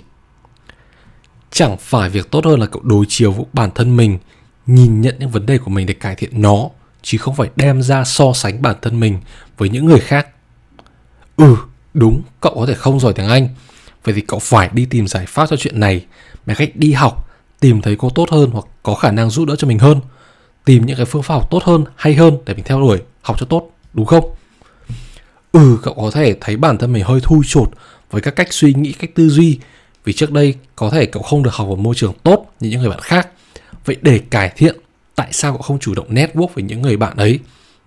Chẳng 1.51 1.77
phải 1.77 2.09
việc 2.09 2.31
tốt 2.31 2.45
hơn 2.45 2.59
là 2.59 2.65
cậu 2.65 2.81
đối 2.85 3.06
chiếu 3.09 3.31
với 3.31 3.45
bản 3.53 3.71
thân 3.75 3.97
mình, 3.97 4.18
nhìn 4.68 5.01
nhận 5.01 5.15
những 5.19 5.29
vấn 5.29 5.45
đề 5.45 5.57
của 5.57 5.71
mình 5.71 5.85
để 5.85 5.94
cải 5.94 6.15
thiện 6.15 6.41
nó, 6.41 6.69
chứ 7.01 7.18
không 7.18 7.35
phải 7.35 7.50
đem 7.56 7.81
ra 7.81 8.03
so 8.03 8.33
sánh 8.33 8.62
bản 8.62 8.75
thân 8.81 9.00
mình 9.00 9.19
với 9.57 9.69
những 9.69 9.85
người 9.85 10.00
khác. 10.00 10.27
Ừ 11.38 11.56
đúng, 11.94 12.21
cậu 12.41 12.56
có 12.56 12.65
thể 12.65 12.73
không 12.73 13.00
giỏi 13.00 13.13
tiếng 13.13 13.27
anh 13.27 13.50
vậy 14.03 14.13
thì 14.13 14.21
cậu 14.21 14.39
phải 14.39 14.69
đi 14.74 14.86
tìm 14.86 15.07
giải 15.07 15.25
pháp 15.25 15.50
cho 15.50 15.56
chuyện 15.56 15.80
này. 15.80 16.06
Bằng 16.45 16.57
cách 16.57 16.69
đi 16.75 16.94
học, 16.94 17.30
tìm 17.59 17.81
thấy 17.81 17.95
cô 17.95 18.09
tốt 18.09 18.30
hơn 18.30 18.50
hoặc 18.51 18.65
có 18.83 18.95
khả 18.95 19.12
năng 19.12 19.30
giúp 19.30 19.45
đỡ 19.45 19.56
cho 19.56 19.68
mình 19.68 19.80
hơn. 19.80 20.01
Tìm 20.65 20.86
những 20.86 20.98
cái 20.98 21.06
phương 21.06 21.24
pháp 21.24 21.33
học 21.33 21.48
tốt 21.51 21.63
hơn, 21.63 21.83
hay 21.95 22.15
hơn 22.15 22.38
để 22.45 22.53
mình 22.53 22.63
theo 22.63 22.80
đuổi, 22.80 23.01
học 23.21 23.36
cho 23.39 23.45
tốt, 23.45 23.71
đúng 23.94 24.06
không? 24.06 24.36
Ừ 25.51 25.77
cậu 25.83 25.94
có 25.94 26.12
thể 26.12 26.36
thấy 26.42 26.57
bản 26.57 26.77
thân 26.77 26.94
mình 26.94 27.03
hơi 27.03 27.19
thui 27.24 27.42
chột 27.48 27.71
với 28.12 28.21
các 28.21 28.36
cách 28.36 28.53
suy 28.53 28.74
nghĩ, 28.74 28.92
cách 28.92 29.09
tư 29.15 29.30
duy. 29.30 29.59
Vì 30.04 30.13
trước 30.13 30.31
đây 30.31 30.56
có 30.75 30.89
thể 30.89 31.06
cậu 31.06 31.24
không 31.24 31.44
được 31.44 31.54
học 31.54 31.68
ở 31.69 31.75
môi 31.75 31.95
trường 31.95 32.13
tốt 32.24 32.45
như 32.59 32.69
những 32.69 32.80
người 32.80 32.89
bạn 32.89 33.00
khác. 33.01 33.30
Vậy 33.86 33.97
để 34.01 34.19
cải 34.19 34.50
thiện 34.50 34.75
tại 35.15 35.27
sao 35.31 35.51
cậu 35.51 35.62
không 35.62 35.80
chủ 35.80 35.95
động 35.95 36.13
network 36.13 36.47
với 36.47 36.63
những 36.63 36.81
người 36.81 36.97
bạn 36.97 37.18
ấy, 37.18 37.39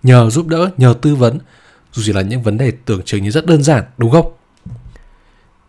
nhờ 0.03 0.29
giúp 0.29 0.47
đỡ, 0.47 0.69
nhờ 0.77 0.95
tư 1.01 1.15
vấn, 1.15 1.39
dù 1.91 2.03
chỉ 2.05 2.13
là 2.13 2.21
những 2.21 2.41
vấn 2.41 2.57
đề 2.57 2.71
tưởng 2.85 3.01
chừng 3.05 3.23
như 3.23 3.31
rất 3.31 3.45
đơn 3.45 3.63
giản, 3.63 3.83
đúng 3.97 4.11
không? 4.11 4.33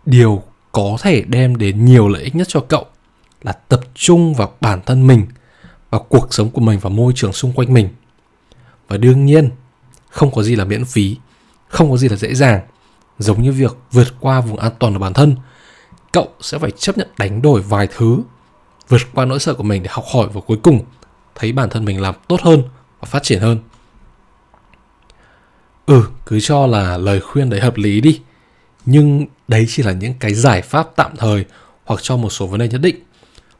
Điều 0.07 0.43
có 0.73 0.97
thể 1.01 1.23
đem 1.23 1.57
đến 1.57 1.85
nhiều 1.85 2.09
lợi 2.09 2.23
ích 2.23 2.35
nhất 2.35 2.49
cho 2.51 2.61
cậu 2.61 2.87
là 3.43 3.53
tập 3.53 3.81
trung 3.95 4.35
vào 4.35 4.53
bản 4.61 4.81
thân 4.87 5.07
mình 5.07 5.27
vào 5.91 6.07
cuộc 6.09 6.35
sống 6.35 6.51
của 6.51 6.61
mình 6.61 6.79
và 6.79 6.91
môi 6.91 7.13
trường 7.17 7.33
xung 7.33 7.53
quanh 7.53 7.75
mình. 7.75 7.89
Và 8.89 8.97
đương 8.97 9.27
nhiên, 9.27 9.51
không 10.11 10.31
có 10.31 10.43
gì 10.43 10.57
là 10.57 10.65
miễn 10.65 10.85
phí, 10.85 11.17
không 11.69 11.91
có 11.91 11.97
gì 11.97 12.09
là 12.09 12.17
dễ 12.17 12.35
dàng. 12.35 12.61
Giống 13.19 13.43
như 13.43 13.53
việc 13.53 13.77
vượt 13.93 14.09
qua 14.21 14.41
vùng 14.41 14.59
an 14.59 14.73
toàn 14.79 14.93
của 14.93 14.99
bản 14.99 15.13
thân, 15.13 15.37
cậu 16.13 16.29
sẽ 16.41 16.59
phải 16.59 16.71
chấp 16.71 16.99
nhận 16.99 17.09
đánh 17.19 17.43
đổi 17.43 17.63
vài 17.63 17.89
thứ, 17.97 18.19
vượt 18.89 19.01
qua 19.15 19.25
nỗi 19.25 19.39
sợ 19.39 19.55
của 19.55 19.63
mình 19.63 19.83
để 19.83 19.89
học 19.93 20.05
hỏi 20.13 20.29
và 20.33 20.41
cuối 20.41 20.59
cùng 20.63 20.81
thấy 21.35 21.53
bản 21.53 21.71
thân 21.71 21.85
mình 21.85 22.01
làm 22.01 22.15
tốt 22.29 22.41
hơn 22.43 22.63
và 23.01 23.07
phát 23.07 23.23
triển 23.23 23.41
hơn. 23.41 23.59
Ừ 25.87 26.09
cứ 26.27 26.41
cho 26.41 26.67
là 26.67 26.99
lời 26.99 27.21
khuyên 27.21 27.51
đấy 27.51 27.61
hợp 27.61 27.77
lý 27.77 28.01
đi 28.01 28.21
nhưng 28.87 29.27
đấy 29.49 29.67
chỉ 29.69 29.83
là 29.83 29.93
những 29.93 30.15
cái 30.21 30.35
giải 30.35 30.63
pháp 30.63 30.89
tạm 30.97 31.17
thời 31.17 31.45
hoặc 31.85 32.01
cho 32.03 32.17
một 32.17 32.31
số 32.31 32.47
vấn 32.47 32.61
đề 32.61 32.69
nhất 32.69 32.81
định. 32.81 32.97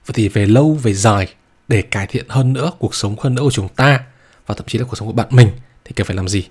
Vậy 0.07 0.13
thì 0.15 0.29
về 0.29 0.47
lâu, 0.47 0.75
về 0.83 0.95
dài, 0.95 1.27
để 1.69 1.83
cải 1.83 2.07
thiện 2.07 2.25
hơn 2.29 2.53
nữa 2.53 2.71
cuộc 2.79 2.95
sống, 2.95 3.17
hơn 3.21 3.35
nữa 3.35 3.43
của 3.43 3.51
chúng 3.51 3.69
ta 3.69 4.01
và 4.47 4.55
thậm 4.55 4.67
chí 4.67 4.79
là 4.79 4.85
cuộc 4.85 4.97
sống 4.97 5.09
của 5.09 5.15
bạn 5.15 5.27
mình 5.31 5.49
thì 5.85 5.93
cần 5.97 6.07
phải 6.07 6.17
làm 6.17 6.29
gì? 6.29 6.47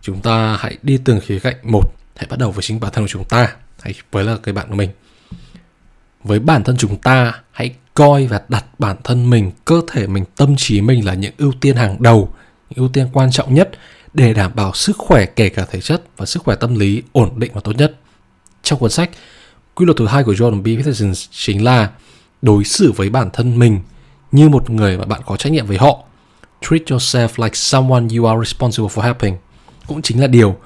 Chúng 0.00 0.20
ta 0.20 0.56
hãy 0.60 0.78
đi 0.82 0.98
từng 1.04 1.20
khía 1.20 1.38
cạnh 1.38 1.56
một, 1.62 1.84
hãy 2.16 2.26
bắt 2.30 2.38
đầu 2.38 2.50
với 2.50 2.62
chính 2.62 2.80
bản 2.80 2.92
thân 2.92 3.04
của 3.04 3.08
chúng 3.08 3.24
ta, 3.24 3.56
hãy 3.82 3.94
với 4.10 4.24
là 4.24 4.36
cái 4.42 4.52
bạn 4.52 4.68
của 4.68 4.74
mình. 4.74 4.90
Với 6.24 6.38
bản 6.38 6.64
thân 6.64 6.76
chúng 6.76 6.96
ta, 6.96 7.40
hãy 7.50 7.74
coi 7.94 8.26
và 8.26 8.42
đặt 8.48 8.64
bản 8.78 8.96
thân 9.04 9.30
mình, 9.30 9.50
cơ 9.64 9.80
thể 9.92 10.06
mình, 10.06 10.24
tâm 10.36 10.54
trí 10.56 10.80
mình 10.80 11.06
là 11.06 11.14
những 11.14 11.34
ưu 11.38 11.52
tiên 11.60 11.76
hàng 11.76 12.02
đầu, 12.02 12.34
những 12.70 12.78
ưu 12.78 12.88
tiên 12.88 13.08
quan 13.12 13.30
trọng 13.30 13.54
nhất 13.54 13.70
để 14.14 14.34
đảm 14.34 14.50
bảo 14.54 14.72
sức 14.74 14.96
khỏe 14.98 15.26
kể 15.26 15.48
cả 15.48 15.66
thể 15.70 15.80
chất 15.80 16.02
và 16.16 16.26
sức 16.26 16.42
khỏe 16.42 16.56
tâm 16.56 16.74
lý 16.74 17.02
ổn 17.12 17.30
định 17.36 17.50
và 17.54 17.60
tốt 17.60 17.72
nhất. 17.76 17.96
Trong 18.62 18.78
cuốn 18.78 18.90
sách, 18.90 19.10
quy 19.74 19.86
luật 19.86 19.96
thứ 19.96 20.06
hai 20.06 20.24
của 20.24 20.32
Jordan 20.32 20.62
B. 20.62 20.66
Peterson 20.66 21.12
chính 21.30 21.64
là 21.64 21.90
đối 22.42 22.64
xử 22.64 22.92
với 22.92 23.10
bản 23.10 23.30
thân 23.32 23.58
mình 23.58 23.80
như 24.32 24.48
một 24.48 24.70
người 24.70 24.98
mà 24.98 25.04
bạn 25.04 25.20
có 25.26 25.36
trách 25.36 25.52
nhiệm 25.52 25.66
với 25.66 25.78
họ. 25.78 25.98
Treat 26.60 26.82
yourself 26.82 27.28
like 27.44 27.54
someone 27.54 28.04
you 28.16 28.26
are 28.26 28.38
responsible 28.44 28.88
for 28.94 29.02
helping 29.02 29.36
cũng 29.86 30.02
chính 30.02 30.20
là 30.20 30.26
điều 30.26 30.56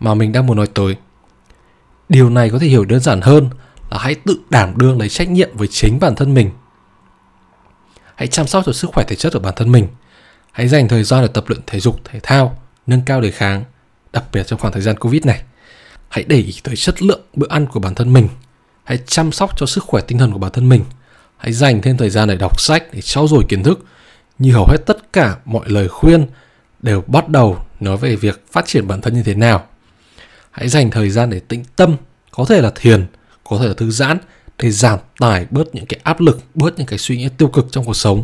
mà 0.00 0.14
mình 0.14 0.32
đang 0.32 0.46
muốn 0.46 0.56
nói 0.56 0.66
tới. 0.74 0.96
Điều 2.08 2.30
này 2.30 2.50
có 2.50 2.58
thể 2.58 2.66
hiểu 2.66 2.84
đơn 2.84 3.00
giản 3.00 3.20
hơn 3.20 3.50
là 3.90 3.98
hãy 3.98 4.14
tự 4.14 4.38
đảm 4.50 4.72
đương 4.76 4.98
lấy 4.98 5.08
trách 5.08 5.30
nhiệm 5.30 5.56
với 5.56 5.68
chính 5.68 6.00
bản 6.00 6.14
thân 6.14 6.34
mình. 6.34 6.50
Hãy 8.14 8.28
chăm 8.28 8.46
sóc 8.46 8.62
cho 8.66 8.72
sức 8.72 8.90
khỏe 8.94 9.04
thể 9.08 9.16
chất 9.16 9.32
của 9.32 9.38
bản 9.38 9.54
thân 9.56 9.72
mình. 9.72 9.88
Hãy 10.52 10.68
dành 10.68 10.88
thời 10.88 11.04
gian 11.04 11.22
để 11.22 11.28
tập 11.28 11.44
luyện 11.46 11.60
thể 11.66 11.80
dục, 11.80 12.00
thể 12.04 12.20
thao 12.22 12.58
nâng 12.86 13.02
cao 13.06 13.20
đề 13.20 13.30
kháng, 13.30 13.64
đặc 14.12 14.24
biệt 14.32 14.46
trong 14.46 14.58
khoảng 14.58 14.72
thời 14.72 14.82
gian 14.82 14.98
covid 14.98 15.24
này. 15.24 15.42
Hãy 16.08 16.24
để 16.28 16.36
ý 16.36 16.54
tới 16.62 16.76
chất 16.76 17.02
lượng 17.02 17.20
bữa 17.34 17.48
ăn 17.48 17.66
của 17.66 17.80
bản 17.80 17.94
thân 17.94 18.12
mình. 18.12 18.28
Hãy 18.84 18.98
chăm 19.06 19.32
sóc 19.32 19.50
cho 19.56 19.66
sức 19.66 19.84
khỏe 19.84 20.02
tinh 20.06 20.18
thần 20.18 20.32
của 20.32 20.38
bản 20.38 20.52
thân 20.52 20.68
mình. 20.68 20.84
Hãy 21.36 21.52
dành 21.52 21.82
thêm 21.82 21.96
thời 21.96 22.10
gian 22.10 22.28
để 22.28 22.36
đọc 22.36 22.60
sách, 22.60 22.84
để 22.92 23.00
trau 23.00 23.28
dồi 23.28 23.44
kiến 23.48 23.62
thức. 23.62 23.84
Như 24.38 24.52
hầu 24.52 24.66
hết 24.66 24.78
tất 24.86 25.12
cả 25.12 25.36
mọi 25.44 25.68
lời 25.68 25.88
khuyên 25.88 26.26
đều 26.82 27.04
bắt 27.06 27.28
đầu 27.28 27.58
nói 27.80 27.96
về 27.96 28.16
việc 28.16 28.44
phát 28.52 28.66
triển 28.66 28.88
bản 28.88 29.00
thân 29.00 29.14
như 29.14 29.22
thế 29.22 29.34
nào. 29.34 29.66
Hãy 30.50 30.68
dành 30.68 30.90
thời 30.90 31.10
gian 31.10 31.30
để 31.30 31.40
tĩnh 31.40 31.64
tâm, 31.76 31.96
có 32.30 32.44
thể 32.44 32.60
là 32.60 32.72
thiền, 32.74 33.06
có 33.44 33.58
thể 33.58 33.68
là 33.68 33.74
thư 33.74 33.90
giãn, 33.90 34.18
để 34.58 34.70
giảm 34.70 34.98
tải 35.18 35.46
bớt 35.50 35.74
những 35.74 35.86
cái 35.86 36.00
áp 36.02 36.20
lực, 36.20 36.40
bớt 36.54 36.78
những 36.78 36.86
cái 36.86 36.98
suy 36.98 37.16
nghĩ 37.16 37.28
tiêu 37.38 37.48
cực 37.48 37.66
trong 37.70 37.84
cuộc 37.84 37.96
sống. 37.96 38.22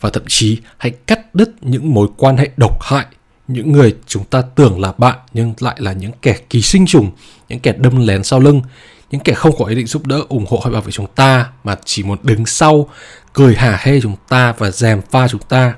Và 0.00 0.10
thậm 0.10 0.22
chí 0.26 0.60
hãy 0.78 0.90
cắt 0.90 1.34
đứt 1.34 1.50
những 1.60 1.94
mối 1.94 2.08
quan 2.16 2.36
hệ 2.36 2.50
độc 2.56 2.82
hại 2.82 3.06
những 3.48 3.72
người 3.72 3.96
chúng 4.06 4.24
ta 4.24 4.42
tưởng 4.54 4.80
là 4.80 4.92
bạn 4.98 5.18
nhưng 5.32 5.54
lại 5.60 5.76
là 5.78 5.92
những 5.92 6.12
kẻ 6.22 6.36
ký 6.50 6.62
sinh 6.62 6.86
trùng, 6.86 7.10
những 7.48 7.60
kẻ 7.60 7.72
đâm 7.72 8.06
lén 8.06 8.24
sau 8.24 8.40
lưng, 8.40 8.62
những 9.10 9.20
kẻ 9.20 9.34
không 9.34 9.56
có 9.58 9.64
ý 9.64 9.74
định 9.74 9.86
giúp 9.86 10.06
đỡ, 10.06 10.22
ủng 10.28 10.46
hộ 10.48 10.60
hay 10.64 10.72
bảo 10.72 10.82
vệ 10.82 10.92
chúng 10.92 11.06
ta 11.06 11.52
mà 11.64 11.76
chỉ 11.84 12.02
muốn 12.02 12.18
đứng 12.22 12.46
sau, 12.46 12.88
cười 13.32 13.54
hả 13.54 13.78
hê 13.80 14.00
chúng 14.00 14.16
ta 14.28 14.54
và 14.58 14.70
dèm 14.70 15.02
pha 15.10 15.28
chúng 15.28 15.42
ta. 15.48 15.74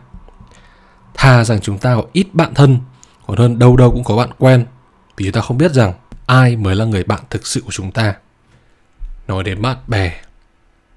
Thà 1.15 1.45
rằng 1.45 1.61
chúng 1.61 1.79
ta 1.79 1.95
có 1.95 2.03
ít 2.13 2.27
bạn 2.33 2.55
thân, 2.55 2.79
còn 3.27 3.37
hơn 3.37 3.59
đâu 3.59 3.77
đâu 3.77 3.91
cũng 3.91 4.05
có 4.05 4.17
bạn 4.17 4.31
quen, 4.39 4.67
vì 5.17 5.25
chúng 5.25 5.33
ta 5.33 5.41
không 5.41 5.59
biết 5.59 5.73
rằng 5.73 5.93
ai 6.27 6.57
mới 6.57 6.75
là 6.75 6.85
người 6.85 7.05
bạn 7.05 7.21
thực 7.31 7.47
sự 7.47 7.61
của 7.61 7.73
chúng 7.73 7.93
ta. 7.93 8.15
Nói 9.29 9.45
đến 9.45 9.63
bạn 9.63 9.77
bè, 9.87 10.21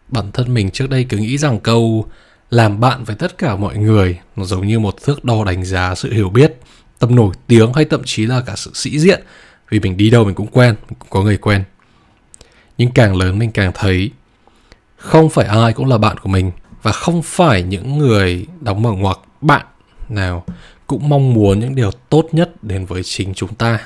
bản 0.08 0.32
thân 0.32 0.54
mình 0.54 0.72
trước 0.72 0.90
đây 0.90 1.06
cứ 1.10 1.18
nghĩ 1.18 1.38
rằng 1.38 1.60
câu 1.60 2.06
làm 2.50 2.80
bạn 2.80 3.04
với 3.04 3.16
tất 3.16 3.38
cả 3.38 3.56
mọi 3.56 3.78
người, 3.78 4.20
nó 4.36 4.46
giống 4.46 4.68
như 4.68 4.80
một 4.80 5.02
thước 5.04 5.26
đo 5.26 5.44
đánh 5.44 5.66
giá 5.66 5.96
sự 5.96 6.14
hiểu 6.14 6.30
biết 6.30 6.60
tầm 7.00 7.16
nổi 7.16 7.34
tiếng 7.48 7.74
hay 7.74 7.86
thậm 7.86 8.02
chí 8.06 8.26
là 8.26 8.42
cả 8.42 8.54
sự 8.56 8.72
sĩ 8.74 9.00
diện. 9.00 9.24
Vì 9.70 9.80
mình 9.80 9.98
đi 9.98 10.10
đâu 10.10 10.26
mình 10.26 10.36
cũng 10.36 10.48
quen, 10.48 10.76
mình 10.90 11.00
cũng 11.00 11.10
có 11.10 11.24
người 11.24 11.38
quen. 11.38 11.64
Nhưng 12.78 12.92
càng 12.92 13.16
lớn 13.16 13.40
mình 13.40 13.52
càng 13.52 13.72
thấy 13.76 14.12
không 14.96 15.30
phải 15.30 15.46
ai 15.46 15.74
cũng 15.74 15.86
là 15.86 15.98
bạn 15.98 16.18
của 16.18 16.30
mình 16.30 16.52
và 16.82 16.92
không 16.92 17.22
phải 17.22 17.64
những 17.64 17.98
người 17.98 18.46
đóng 18.62 18.82
mở 18.82 18.92
ngoặc 18.92 19.20
bạn 19.42 19.66
nào 20.10 20.46
cũng 20.88 21.10
mong 21.10 21.34
muốn 21.34 21.60
những 21.60 21.76
điều 21.76 21.92
tốt 21.92 22.30
nhất 22.32 22.64
đến 22.64 22.86
với 22.86 23.04
chính 23.04 23.34
chúng 23.34 23.56
ta. 23.56 23.80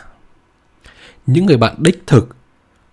Những 1.27 1.45
người 1.45 1.57
bạn 1.57 1.75
đích 1.77 2.03
thực, 2.07 2.35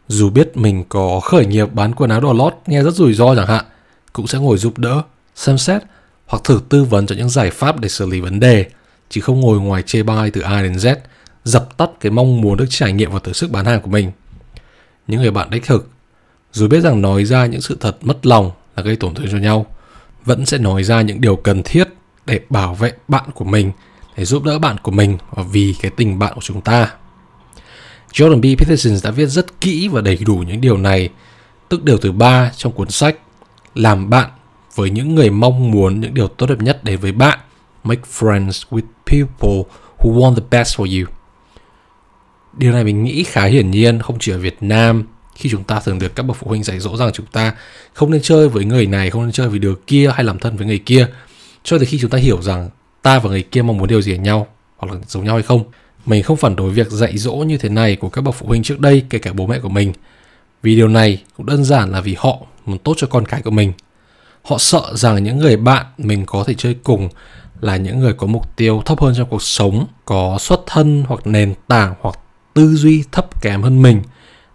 dù 0.08 0.30
biết 0.30 0.56
mình 0.56 0.84
có 0.88 1.20
khởi 1.20 1.46
nghiệp 1.46 1.72
bán 1.72 1.94
quần 1.94 2.10
áo 2.10 2.20
đồ 2.20 2.32
lót, 2.32 2.54
nghe 2.66 2.82
rất 2.82 2.94
rủi 2.94 3.14
ro 3.14 3.34
chẳng 3.34 3.46
hạn, 3.46 3.64
cũng 4.12 4.26
sẽ 4.26 4.38
ngồi 4.38 4.58
giúp 4.58 4.78
đỡ 4.78 5.02
xem 5.34 5.58
xét 5.58 5.82
hoặc 6.26 6.44
thử 6.44 6.60
tư 6.68 6.84
vấn 6.84 7.06
cho 7.06 7.14
những 7.14 7.28
giải 7.28 7.50
pháp 7.50 7.80
để 7.80 7.88
xử 7.88 8.06
lý 8.06 8.20
vấn 8.20 8.40
đề 8.40 8.66
chứ 9.08 9.20
không 9.20 9.40
ngồi 9.40 9.60
ngoài 9.60 9.82
chê 9.82 10.02
bai 10.02 10.30
từ 10.30 10.40
A 10.40 10.62
đến 10.62 10.72
Z 10.72 10.96
dập 11.44 11.76
tắt 11.76 11.90
cái 12.00 12.12
mong 12.12 12.40
muốn 12.40 12.56
được 12.56 12.66
trải 12.68 12.92
nghiệm 12.92 13.12
và 13.12 13.18
thử 13.18 13.32
sức 13.32 13.50
bán 13.50 13.64
hàng 13.64 13.80
của 13.80 13.90
mình 13.90 14.12
những 15.06 15.20
người 15.22 15.30
bạn 15.30 15.50
đích 15.50 15.66
thực 15.66 15.90
dù 16.52 16.68
biết 16.68 16.80
rằng 16.80 17.02
nói 17.02 17.24
ra 17.24 17.46
những 17.46 17.60
sự 17.60 17.76
thật 17.80 17.96
mất 18.00 18.26
lòng 18.26 18.50
là 18.76 18.82
gây 18.82 18.96
tổn 18.96 19.14
thương 19.14 19.28
cho 19.30 19.38
nhau 19.38 19.66
vẫn 20.24 20.46
sẽ 20.46 20.58
nói 20.58 20.84
ra 20.84 21.02
những 21.02 21.20
điều 21.20 21.36
cần 21.36 21.62
thiết 21.62 21.88
để 22.26 22.40
bảo 22.50 22.74
vệ 22.74 22.92
bạn 23.08 23.30
của 23.34 23.44
mình 23.44 23.72
để 24.16 24.24
giúp 24.24 24.44
đỡ 24.44 24.58
bạn 24.58 24.76
của 24.78 24.90
mình 24.90 25.18
và 25.30 25.42
vì 25.42 25.74
cái 25.82 25.90
tình 25.96 26.18
bạn 26.18 26.34
của 26.34 26.40
chúng 26.40 26.60
ta 26.60 26.90
Jordan 28.12 28.40
B. 28.40 28.58
Peterson 28.58 28.98
đã 29.02 29.10
viết 29.10 29.26
rất 29.26 29.60
kỹ 29.60 29.88
và 29.88 30.00
đầy 30.00 30.18
đủ 30.26 30.36
những 30.36 30.60
điều 30.60 30.76
này, 30.76 31.08
tức 31.68 31.84
điều 31.84 31.98
thứ 31.98 32.12
ba 32.12 32.50
trong 32.56 32.72
cuốn 32.72 32.90
sách 32.90 33.16
Làm 33.74 34.10
bạn 34.10 34.30
với 34.74 34.90
những 34.90 35.14
người 35.14 35.30
mong 35.30 35.70
muốn 35.70 36.00
những 36.00 36.14
điều 36.14 36.28
tốt 36.28 36.46
đẹp 36.46 36.62
nhất 36.62 36.84
đến 36.84 37.00
với 37.00 37.12
bạn. 37.12 37.38
Make 37.84 38.02
friends 38.18 38.64
with 38.70 38.82
people 39.06 39.72
who 39.98 40.14
want 40.14 40.34
the 40.34 40.42
best 40.50 40.80
for 40.80 41.00
you. 41.00 41.08
Điều 42.52 42.72
này 42.72 42.84
mình 42.84 43.04
nghĩ 43.04 43.22
khá 43.22 43.44
hiển 43.44 43.70
nhiên 43.70 43.98
không 43.98 44.16
chỉ 44.20 44.32
ở 44.32 44.38
Việt 44.38 44.56
Nam 44.60 45.04
khi 45.34 45.50
chúng 45.50 45.64
ta 45.64 45.80
thường 45.80 45.98
được 45.98 46.14
các 46.14 46.22
bậc 46.22 46.36
phụ 46.36 46.48
huynh 46.48 46.62
dạy 46.62 46.80
dỗ 46.80 46.96
rằng 46.96 47.10
chúng 47.12 47.26
ta 47.26 47.54
không 47.92 48.10
nên 48.10 48.22
chơi 48.22 48.48
với 48.48 48.64
người 48.64 48.86
này, 48.86 49.10
không 49.10 49.22
nên 49.22 49.32
chơi 49.32 49.48
với 49.48 49.58
đứa 49.58 49.74
kia 49.86 50.10
hay 50.14 50.24
làm 50.24 50.38
thân 50.38 50.56
với 50.56 50.66
người 50.66 50.78
kia. 50.78 51.06
Cho 51.62 51.78
tới 51.78 51.86
khi 51.86 51.98
chúng 52.00 52.10
ta 52.10 52.18
hiểu 52.18 52.42
rằng 52.42 52.70
ta 53.02 53.18
và 53.18 53.30
người 53.30 53.42
kia 53.42 53.62
mong 53.62 53.78
muốn 53.78 53.88
điều 53.88 54.02
gì 54.02 54.14
ở 54.14 54.16
nhau 54.16 54.46
hoặc 54.76 54.92
là 54.92 55.00
giống 55.06 55.24
nhau 55.24 55.34
hay 55.34 55.42
không. 55.42 55.64
Mình 56.06 56.22
không 56.22 56.36
phản 56.36 56.56
đối 56.56 56.70
việc 56.70 56.90
dạy 56.90 57.18
dỗ 57.18 57.34
như 57.34 57.58
thế 57.58 57.68
này 57.68 57.96
của 57.96 58.08
các 58.08 58.20
bậc 58.20 58.34
phụ 58.34 58.46
huynh 58.46 58.62
trước 58.62 58.80
đây, 58.80 59.02
kể 59.10 59.18
cả 59.18 59.32
bố 59.32 59.46
mẹ 59.46 59.58
của 59.58 59.68
mình. 59.68 59.92
Vì 60.62 60.76
điều 60.76 60.88
này 60.88 61.22
cũng 61.36 61.46
đơn 61.46 61.64
giản 61.64 61.90
là 61.92 62.00
vì 62.00 62.14
họ 62.18 62.38
muốn 62.66 62.78
tốt 62.78 62.94
cho 62.96 63.06
con 63.06 63.26
cái 63.26 63.42
của 63.42 63.50
mình. 63.50 63.72
Họ 64.42 64.58
sợ 64.58 64.92
rằng 64.94 65.24
những 65.24 65.38
người 65.38 65.56
bạn 65.56 65.86
mình 65.98 66.26
có 66.26 66.44
thể 66.46 66.54
chơi 66.54 66.76
cùng 66.84 67.08
là 67.60 67.76
những 67.76 67.98
người 67.98 68.12
có 68.12 68.26
mục 68.26 68.56
tiêu 68.56 68.82
thấp 68.84 69.00
hơn 69.00 69.14
trong 69.16 69.28
cuộc 69.28 69.42
sống, 69.42 69.86
có 70.04 70.36
xuất 70.40 70.60
thân 70.66 71.04
hoặc 71.08 71.26
nền 71.26 71.54
tảng 71.68 71.94
hoặc 72.00 72.18
tư 72.54 72.74
duy 72.74 73.04
thấp 73.12 73.42
kém 73.42 73.62
hơn 73.62 73.82
mình. 73.82 74.02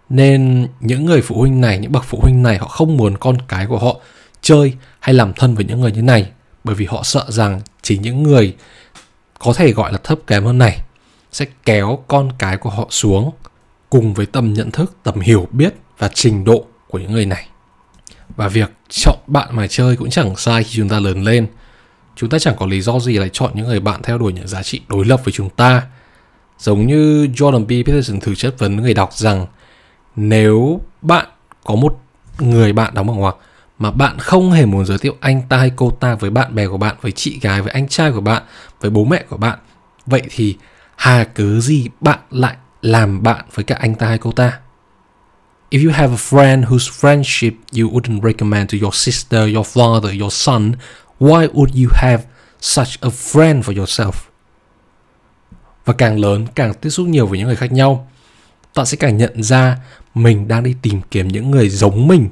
Nên 0.09 0.67
những 0.79 1.05
người 1.05 1.21
phụ 1.21 1.39
huynh 1.39 1.61
này, 1.61 1.79
những 1.79 1.91
bậc 1.91 2.03
phụ 2.03 2.19
huynh 2.21 2.43
này 2.43 2.57
họ 2.57 2.67
không 2.67 2.97
muốn 2.97 3.17
con 3.17 3.37
cái 3.47 3.65
của 3.65 3.77
họ 3.79 3.95
chơi 4.41 4.73
hay 4.99 5.15
làm 5.15 5.33
thân 5.33 5.55
với 5.55 5.65
những 5.65 5.81
người 5.81 5.91
như 5.91 6.01
này 6.01 6.29
bởi 6.63 6.75
vì 6.75 6.85
họ 6.85 7.03
sợ 7.03 7.25
rằng 7.27 7.61
chỉ 7.81 7.97
những 7.97 8.23
người 8.23 8.55
có 9.39 9.53
thể 9.53 9.71
gọi 9.71 9.91
là 9.91 9.97
thấp 10.03 10.19
kém 10.27 10.45
hơn 10.45 10.57
này 10.57 10.81
sẽ 11.31 11.45
kéo 11.65 12.03
con 12.07 12.29
cái 12.37 12.57
của 12.57 12.69
họ 12.69 12.87
xuống 12.89 13.31
cùng 13.89 14.13
với 14.13 14.25
tầm 14.25 14.53
nhận 14.53 14.71
thức, 14.71 14.93
tầm 15.03 15.19
hiểu 15.19 15.47
biết 15.51 15.73
và 15.97 16.09
trình 16.13 16.43
độ 16.43 16.65
của 16.87 16.99
những 16.99 17.11
người 17.11 17.25
này. 17.25 17.47
Và 18.35 18.47
việc 18.47 18.71
chọn 18.89 19.15
bạn 19.27 19.55
mà 19.55 19.67
chơi 19.67 19.95
cũng 19.95 20.09
chẳng 20.09 20.35
sai 20.35 20.63
khi 20.63 20.77
chúng 20.77 20.89
ta 20.89 20.99
lớn 20.99 21.23
lên. 21.23 21.47
Chúng 22.15 22.29
ta 22.29 22.39
chẳng 22.39 22.55
có 22.59 22.65
lý 22.65 22.81
do 22.81 22.99
gì 22.99 23.17
lại 23.17 23.29
chọn 23.33 23.51
những 23.53 23.67
người 23.67 23.79
bạn 23.79 24.01
theo 24.03 24.17
đuổi 24.17 24.33
những 24.33 24.47
giá 24.47 24.63
trị 24.63 24.81
đối 24.87 25.05
lập 25.05 25.21
với 25.23 25.31
chúng 25.31 25.49
ta. 25.49 25.83
Giống 26.59 26.87
như 26.87 27.25
Jordan 27.25 27.65
B. 27.65 27.87
Peterson 27.87 28.19
thử 28.19 28.35
chất 28.35 28.59
vấn 28.59 28.75
người 28.75 28.93
đọc 28.93 29.13
rằng 29.13 29.45
nếu 30.15 30.81
bạn 31.01 31.25
có 31.63 31.75
một 31.75 31.99
người 32.39 32.73
bạn 32.73 32.93
đóng 32.93 33.07
bằng 33.07 33.17
ngoặc 33.17 33.35
mà 33.79 33.91
bạn 33.91 34.19
không 34.19 34.51
hề 34.51 34.65
muốn 34.65 34.85
giới 34.85 34.97
thiệu 34.97 35.15
anh 35.19 35.41
ta 35.49 35.57
hay 35.57 35.71
cô 35.75 35.91
ta 35.91 36.15
với 36.15 36.29
bạn 36.29 36.55
bè 36.55 36.67
của 36.67 36.77
bạn, 36.77 36.95
với 37.01 37.11
chị 37.11 37.39
gái, 37.41 37.61
với 37.61 37.71
anh 37.71 37.87
trai 37.87 38.11
của 38.11 38.21
bạn, 38.21 38.43
với 38.81 38.91
bố 38.91 39.03
mẹ 39.03 39.23
của 39.29 39.37
bạn, 39.37 39.59
vậy 40.05 40.21
thì 40.29 40.57
hà 40.95 41.23
cớ 41.23 41.59
gì 41.59 41.87
bạn 42.01 42.19
lại 42.31 42.55
làm 42.81 43.23
bạn 43.23 43.45
với 43.53 43.65
cả 43.65 43.75
anh 43.79 43.95
ta 43.95 44.07
hay 44.07 44.17
cô 44.17 44.31
ta? 44.31 44.59
If 45.69 45.83
you 45.83 45.91
have 45.91 46.13
a 46.13 46.17
friend 46.17 46.65
whose 46.65 46.87
friendship 46.87 47.53
you 47.73 47.89
wouldn't 47.89 48.21
recommend 48.21 48.69
to 48.71 48.77
your 48.81 48.95
sister, 48.95 49.55
your 49.55 49.65
father, 49.65 50.21
your 50.21 50.33
son, 50.33 50.71
why 51.19 51.47
would 51.47 51.83
you 51.83 51.89
have 51.93 52.23
such 52.61 53.01
a 53.01 53.09
friend 53.09 53.61
for 53.61 53.75
yourself? 53.77 54.11
Và 55.85 55.93
càng 55.93 56.19
lớn, 56.19 56.47
càng 56.55 56.73
tiếp 56.73 56.89
xúc 56.89 57.07
nhiều 57.07 57.27
với 57.27 57.37
những 57.37 57.47
người 57.47 57.55
khác 57.55 57.71
nhau, 57.71 58.11
bạn 58.75 58.85
sẽ 58.85 58.97
càng 58.97 59.17
nhận 59.17 59.43
ra 59.43 59.77
mình 60.15 60.47
đang 60.47 60.63
đi 60.63 60.75
tìm 60.81 61.01
kiếm 61.11 61.27
những 61.27 61.51
người 61.51 61.69
giống 61.69 62.07
mình, 62.07 62.29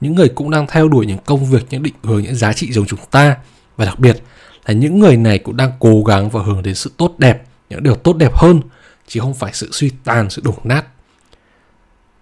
những 0.00 0.14
người 0.14 0.28
cũng 0.28 0.50
đang 0.50 0.66
theo 0.66 0.88
đuổi 0.88 1.06
những 1.06 1.18
công 1.26 1.44
việc, 1.44 1.66
những 1.70 1.82
định 1.82 1.94
hướng, 2.02 2.22
những 2.22 2.34
giá 2.34 2.52
trị 2.52 2.72
giống 2.72 2.86
chúng 2.86 3.00
ta. 3.10 3.36
Và 3.76 3.84
đặc 3.84 3.98
biệt 3.98 4.22
là 4.66 4.74
những 4.74 4.98
người 4.98 5.16
này 5.16 5.38
cũng 5.38 5.56
đang 5.56 5.72
cố 5.78 6.02
gắng 6.02 6.30
và 6.30 6.42
hướng 6.42 6.62
đến 6.62 6.74
sự 6.74 6.92
tốt 6.96 7.14
đẹp 7.18 7.42
những 7.70 7.82
điều 7.82 7.94
tốt 7.94 8.16
đẹp 8.16 8.32
hơn 8.34 8.60
chứ 9.08 9.20
không 9.20 9.34
phải 9.34 9.50
sự 9.54 9.68
suy 9.72 9.90
tàn 10.04 10.30
sự 10.30 10.42
đổ 10.44 10.54
nát 10.64 10.84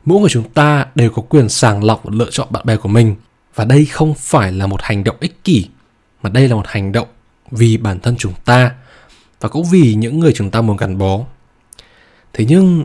mỗi 0.06 0.20
người 0.20 0.30
chúng 0.30 0.50
ta 0.50 0.86
đều 0.94 1.10
có 1.10 1.22
quyền 1.22 1.48
sàng 1.48 1.84
lọc 1.84 2.04
và 2.04 2.10
lựa 2.14 2.30
chọn 2.30 2.48
bạn 2.50 2.66
bè 2.66 2.76
của 2.76 2.88
mình. 2.88 3.16
Và 3.54 3.64
đây 3.64 3.86
không 3.86 4.14
phải 4.14 4.52
là 4.52 4.66
một 4.66 4.82
hành 4.82 5.04
động 5.04 5.16
ích 5.20 5.44
kỷ, 5.44 5.68
mà 6.22 6.30
đây 6.30 6.48
là 6.48 6.54
một 6.54 6.66
hành 6.66 6.92
động 6.92 7.08
vì 7.50 7.76
bản 7.76 8.00
thân 8.00 8.16
chúng 8.18 8.32
ta 8.44 8.70
và 9.40 9.48
cũng 9.48 9.64
vì 9.64 9.94
những 9.94 10.20
người 10.20 10.32
chúng 10.32 10.50
ta 10.50 10.60
muốn 10.60 10.76
gắn 10.76 10.98
bó. 10.98 11.20
Thế 12.32 12.44
nhưng, 12.48 12.84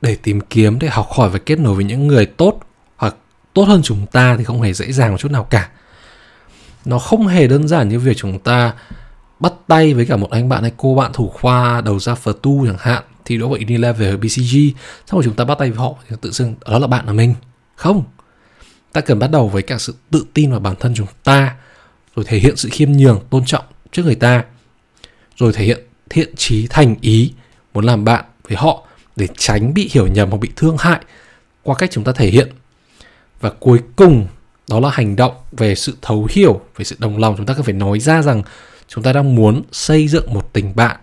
để 0.00 0.16
tìm 0.22 0.40
kiếm, 0.40 0.78
để 0.78 0.88
học 0.88 1.08
hỏi 1.10 1.28
và 1.28 1.38
kết 1.38 1.58
nối 1.58 1.74
với 1.74 1.84
những 1.84 2.06
người 2.06 2.26
tốt 2.26 2.60
hoặc 2.96 3.16
tốt 3.54 3.64
hơn 3.64 3.80
chúng 3.82 4.06
ta 4.06 4.36
thì 4.36 4.44
không 4.44 4.62
hề 4.62 4.72
dễ 4.72 4.92
dàng 4.92 5.10
một 5.10 5.18
chút 5.18 5.30
nào 5.30 5.44
cả. 5.44 5.68
Nó 6.84 6.98
không 6.98 7.26
hề 7.26 7.46
đơn 7.46 7.68
giản 7.68 7.88
như 7.88 7.98
việc 7.98 8.16
chúng 8.16 8.38
ta 8.38 8.72
bắt 9.40 9.52
tay 9.66 9.94
với 9.94 10.06
cả 10.06 10.16
một 10.16 10.30
anh 10.30 10.48
bạn 10.48 10.62
hay 10.62 10.72
cô 10.76 10.94
bạn 10.94 11.12
thủ 11.12 11.28
khoa, 11.28 11.80
đầu 11.80 11.98
ra 11.98 12.14
phở 12.14 12.32
tu 12.42 12.66
chẳng 12.66 12.78
hạn 12.78 13.02
thì 13.24 13.38
đỗ 13.38 13.48
vào 13.48 13.58
Unilever 13.58 14.14
ở 14.14 14.16
BCG 14.16 14.56
xong 15.06 15.20
rồi 15.20 15.22
chúng 15.24 15.34
ta 15.34 15.44
bắt 15.44 15.58
tay 15.58 15.70
với 15.70 15.78
họ, 15.78 15.94
thì 16.08 16.16
tự 16.20 16.30
dưng 16.30 16.54
đó 16.70 16.78
là 16.78 16.86
bạn 16.86 17.06
của 17.06 17.12
mình. 17.12 17.34
Không. 17.76 18.04
Ta 18.92 19.00
cần 19.00 19.18
bắt 19.18 19.30
đầu 19.30 19.48
với 19.48 19.62
cả 19.62 19.78
sự 19.78 19.94
tự 20.10 20.26
tin 20.34 20.50
vào 20.50 20.60
bản 20.60 20.76
thân 20.80 20.94
chúng 20.94 21.06
ta, 21.24 21.56
rồi 22.16 22.24
thể 22.28 22.38
hiện 22.38 22.56
sự 22.56 22.68
khiêm 22.72 22.92
nhường, 22.92 23.20
tôn 23.30 23.44
trọng 23.46 23.64
trước 23.92 24.04
người 24.04 24.14
ta, 24.14 24.44
rồi 25.36 25.52
thể 25.52 25.64
hiện 25.64 25.80
thiện 26.10 26.36
trí 26.36 26.66
thành 26.66 26.96
ý 27.00 27.32
muốn 27.74 27.84
làm 27.84 28.04
bạn 28.04 28.24
với 28.48 28.56
họ 28.56 28.86
để 29.16 29.28
tránh 29.36 29.74
bị 29.74 29.90
hiểu 29.92 30.06
nhầm 30.06 30.30
hoặc 30.30 30.38
bị 30.38 30.50
thương 30.56 30.76
hại 30.78 31.00
qua 31.62 31.74
cách 31.74 31.90
chúng 31.92 32.04
ta 32.04 32.12
thể 32.12 32.28
hiện. 32.28 32.48
Và 33.40 33.50
cuối 33.50 33.80
cùng, 33.96 34.26
đó 34.68 34.80
là 34.80 34.90
hành 34.90 35.16
động 35.16 35.34
về 35.52 35.74
sự 35.74 35.96
thấu 36.02 36.28
hiểu, 36.30 36.60
về 36.76 36.84
sự 36.84 36.96
đồng 36.98 37.18
lòng. 37.18 37.34
Chúng 37.36 37.46
ta 37.46 37.54
cần 37.54 37.62
phải 37.62 37.74
nói 37.74 38.00
ra 38.00 38.22
rằng 38.22 38.42
chúng 38.88 39.04
ta 39.04 39.12
đang 39.12 39.34
muốn 39.34 39.62
xây 39.72 40.08
dựng 40.08 40.34
một 40.34 40.52
tình 40.52 40.76
bạn, 40.76 40.96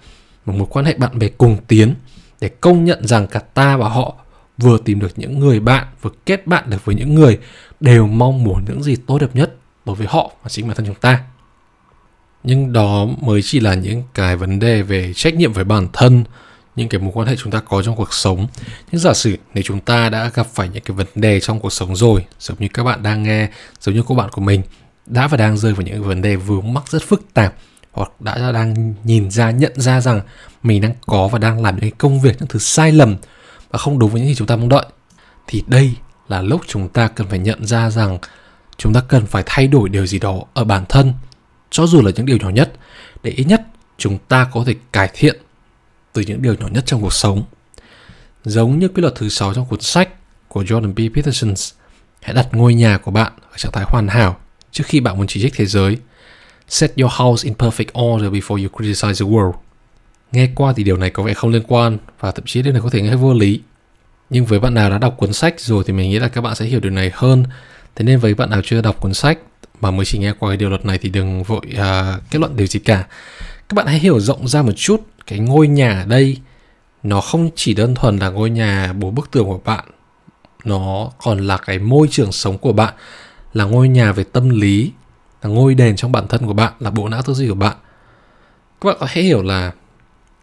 một 0.46 0.54
mối 0.56 0.68
quan 0.72 0.86
hệ 0.86 0.94
bạn 0.94 1.20
bè 1.20 1.28
cùng 1.28 1.58
tiến 1.68 1.96
để 2.42 2.50
công 2.50 2.86
nhận 2.86 3.08
rằng 3.08 3.28
cả 3.28 3.40
ta 3.40 3.78
và 3.78 3.90
họ 3.90 4.16
vừa 4.58 4.78
tìm 4.86 5.00
được 5.00 5.12
những 5.16 5.40
người 5.40 5.60
bạn, 5.60 5.88
vừa 6.02 6.12
kết 6.26 6.48
bạn 6.48 6.70
được 6.70 6.86
với 6.86 6.96
những 6.96 7.16
người 7.16 7.38
đều 7.80 8.08
mong 8.08 8.44
muốn 8.44 8.66
những 8.68 8.84
gì 8.84 8.96
tốt 9.08 9.18
đẹp 9.20 9.30
nhất 9.34 9.56
đối 9.86 9.96
với 9.96 10.08
họ 10.08 10.32
và 10.44 10.50
chính 10.50 10.68
bản 10.68 10.76
thân 10.76 10.86
chúng 10.86 10.96
ta. 10.96 11.24
Nhưng 12.44 12.74
đó 12.74 13.06
mới 13.22 13.42
chỉ 13.42 13.60
là 13.60 13.74
những 13.74 14.04
cái 14.14 14.36
vấn 14.36 14.60
đề 14.60 14.82
về 14.82 15.14
trách 15.14 15.36
nhiệm 15.36 15.54
với 15.54 15.64
bản 15.64 15.88
thân, 15.94 16.24
những 16.76 16.90
cái 16.90 17.02
mối 17.02 17.12
quan 17.14 17.28
hệ 17.28 17.36
chúng 17.36 17.52
ta 17.52 17.60
có 17.60 17.82
trong 17.82 17.96
cuộc 17.96 18.14
sống. 18.14 18.48
Nhưng 18.92 19.02
giả 19.02 19.14
sử 19.14 19.38
nếu 19.54 19.64
chúng 19.64 19.80
ta 19.80 20.10
đã 20.10 20.32
gặp 20.34 20.48
phải 20.54 20.70
những 20.70 20.84
cái 20.84 20.98
vấn 20.98 21.08
đề 21.16 21.40
trong 21.40 21.60
cuộc 21.60 21.74
sống 21.74 21.96
rồi, 21.96 22.26
giống 22.40 22.58
như 22.60 22.68
các 22.74 22.84
bạn 22.84 23.04
đang 23.04 23.24
nghe, 23.24 23.50
giống 23.82 23.96
như 23.96 24.04
cô 24.08 24.16
bạn 24.16 24.30
của 24.30 24.42
mình, 24.42 24.62
đã 25.06 25.28
và 25.28 25.38
đang 25.38 25.58
rơi 25.58 25.74
vào 25.74 25.82
những 25.82 26.04
vấn 26.04 26.22
đề 26.22 26.36
vướng 26.36 26.74
mắc 26.74 26.88
rất 26.88 27.04
phức 27.04 27.34
tạp 27.34 27.56
hoặc 28.00 28.22
đã 28.22 28.52
đang 28.52 28.94
nhìn 29.04 29.32
ra, 29.32 29.52
nhận 29.52 29.74
ra 29.76 30.02
rằng 30.02 30.22
mình 30.64 30.82
đang 30.82 30.94
có 31.06 31.28
và 31.28 31.40
đang 31.40 31.62
làm 31.62 31.80
những 31.80 31.96
công 31.98 32.22
việc, 32.22 32.36
những 32.40 32.48
thứ 32.48 32.60
sai 32.60 32.92
lầm 32.92 33.16
và 33.70 33.80
không 33.80 34.00
đúng 34.00 34.12
với 34.12 34.22
những 34.22 34.30
gì 34.30 34.36
chúng 34.36 34.48
ta 34.48 34.56
mong 34.56 34.70
đợi, 34.70 34.86
thì 35.48 35.64
đây 35.68 35.94
là 36.28 36.42
lúc 36.42 36.62
chúng 36.68 36.90
ta 36.90 37.08
cần 37.08 37.28
phải 37.28 37.40
nhận 37.40 37.66
ra 37.66 37.90
rằng 37.90 38.18
chúng 38.78 38.94
ta 38.94 39.02
cần 39.08 39.26
phải 39.26 39.44
thay 39.46 39.68
đổi 39.68 39.90
điều 39.90 40.06
gì 40.06 40.20
đó 40.20 40.42
ở 40.54 40.64
bản 40.64 40.86
thân, 40.90 41.14
cho 41.70 41.86
dù 41.86 42.02
là 42.02 42.12
những 42.16 42.26
điều 42.26 42.38
nhỏ 42.38 42.50
nhất, 42.50 42.74
để 43.24 43.32
ít 43.32 43.44
nhất 43.44 43.62
chúng 43.98 44.18
ta 44.28 44.48
có 44.54 44.64
thể 44.66 44.76
cải 44.92 45.10
thiện 45.14 45.36
từ 46.14 46.22
những 46.22 46.42
điều 46.42 46.54
nhỏ 46.54 46.68
nhất 46.72 46.84
trong 46.86 47.02
cuộc 47.02 47.14
sống 47.14 47.44
giống 48.44 48.80
như 48.80 48.88
quy 48.88 49.02
luật 49.02 49.16
thứ 49.16 49.30
sáu 49.30 49.54
trong 49.54 49.66
cuốn 49.66 49.82
sách 49.82 50.10
của 50.48 50.64
Jordan 50.64 50.94
B. 50.94 51.16
Peterson. 51.16 51.54
Hãy 52.22 52.34
đặt 52.34 52.48
ngôi 52.52 52.74
nhà 52.74 52.98
của 52.98 53.12
bạn 53.12 53.32
ở 53.52 53.58
trạng 53.58 53.72
thái 53.72 53.86
hoàn 53.88 54.08
hảo 54.08 54.38
trước 54.72 54.84
khi 54.88 55.00
bạn 55.00 55.18
muốn 55.18 55.28
chỉ 55.28 55.42
trích 55.42 55.54
thế 55.56 55.66
giới. 55.66 55.98
Set 56.70 56.96
your 56.96 57.12
house 57.12 57.46
in 57.46 57.54
perfect 57.54 58.02
order 58.02 58.34
before 58.34 58.58
you 58.58 58.70
criticize 58.70 59.26
the 59.26 59.32
world. 59.32 59.54
Nghe 60.32 60.50
qua 60.56 60.74
thì 60.76 60.84
điều 60.84 60.98
này 60.98 61.10
có 61.10 61.24
vẻ 61.24 61.34
không 61.34 61.50
liên 61.50 61.64
quan 61.68 61.98
và 62.20 62.32
thậm 62.32 62.46
chí 62.46 62.62
điều 62.62 62.74
này 62.74 62.82
có 62.82 62.90
thể 62.90 63.02
nghe 63.02 63.16
vô 63.16 63.34
lý. 63.34 63.62
Nhưng 64.30 64.46
với 64.46 64.60
bạn 64.60 64.74
nào 64.74 64.90
đã 64.90 64.98
đọc 64.98 65.16
cuốn 65.18 65.34
sách 65.34 65.60
rồi 65.60 65.84
thì 65.88 65.94
mình 65.94 66.10
nghĩ 66.10 66.20
là 66.20 66.28
các 66.28 66.42
bạn 66.42 66.56
sẽ 66.56 66.66
hiểu 66.66 66.80
điều 66.80 66.92
này 66.92 67.12
hơn. 67.14 67.44
Thế 67.96 68.06
nên 68.06 68.20
với 68.20 68.34
bạn 68.34 68.50
nào 68.50 68.62
chưa 68.64 68.82
đọc 68.82 69.02
cuốn 69.02 69.14
sách 69.14 69.40
mà 69.82 69.92
mới 69.92 70.06
chỉ 70.06 70.18
nghe 70.18 70.34
qua 70.40 70.50
cái 70.50 70.58
điều 70.58 70.70
luật 70.70 70.86
này 70.86 70.98
thì 70.98 71.10
đừng 71.10 71.44
vội 71.44 71.62
uh, 71.74 72.22
kết 72.32 72.40
luận 72.40 72.56
điều 72.56 72.68
gì 72.68 72.80
cả. 72.80 73.08
Các 73.70 73.76
bạn 73.76 73.88
hãy 73.88 74.00
hiểu 74.00 74.20
rộng 74.20 74.48
ra 74.48 74.62
một 74.62 74.72
chút 74.76 75.02
cái 75.28 75.40
ngôi 75.40 75.68
nhà 75.68 76.00
ở 76.00 76.06
đây 76.06 76.38
nó 77.04 77.22
không 77.22 77.50
chỉ 77.56 77.74
đơn 77.74 77.96
thuần 77.96 78.18
là 78.18 78.30
ngôi 78.30 78.50
nhà 78.50 78.94
bốn 78.94 79.16
bức 79.16 79.32
tường 79.32 79.46
của 79.46 79.60
bạn 79.66 79.86
nó 80.64 81.12
còn 81.24 81.40
là 81.48 81.58
cái 81.58 81.80
môi 81.80 82.08
trường 82.12 82.32
sống 82.32 82.58
của 82.58 82.74
bạn 82.74 82.94
là 83.54 83.66
ngôi 83.66 83.88
nhà 83.88 84.12
về 84.12 84.24
tâm 84.24 84.50
lý 84.50 84.92
là 85.42 85.50
ngôi 85.50 85.76
đền 85.76 85.96
trong 85.96 86.12
bản 86.12 86.28
thân 86.28 86.46
của 86.48 86.54
bạn, 86.54 86.74
là 86.80 86.90
bộ 86.90 87.10
não 87.10 87.22
tư 87.22 87.34
duy 87.34 87.48
của 87.48 87.56
bạn. 87.56 87.76
Các 88.82 88.88
bạn 88.88 88.98
có 89.00 89.08
thể 89.12 89.22
hiểu 89.22 89.44
là 89.44 89.72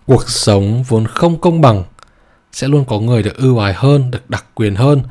cuộc 0.06 0.28
sống 0.28 0.82
vốn 0.82 1.06
không 1.06 1.40
công 1.40 1.60
bằng 1.60 1.84
sẽ 2.52 2.68
luôn 2.68 2.84
có 2.84 3.00
người 3.00 3.22
được 3.22 3.36
ưu 3.36 3.58
ái 3.58 3.74
hơn, 3.74 4.10
được 4.10 4.30
đặc 4.30 4.44
quyền 4.54 4.74
hơn 4.74 5.02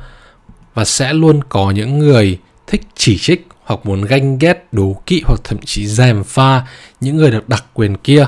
và 0.74 0.84
sẽ 0.84 1.12
luôn 1.12 1.40
có 1.48 1.70
những 1.70 1.98
người 1.98 2.38
thích 2.66 2.80
chỉ 2.94 3.18
trích 3.18 3.48
hoặc 3.64 3.80
muốn 3.86 4.02
ganh 4.02 4.38
ghét, 4.38 4.68
đố 4.72 5.02
kỵ 5.06 5.22
hoặc 5.26 5.40
thậm 5.44 5.58
chí 5.64 5.86
gièm 5.86 6.24
pha 6.24 6.66
những 7.00 7.16
người 7.16 7.30
được 7.30 7.48
đặc 7.48 7.64
quyền 7.74 7.96
kia. 7.96 8.26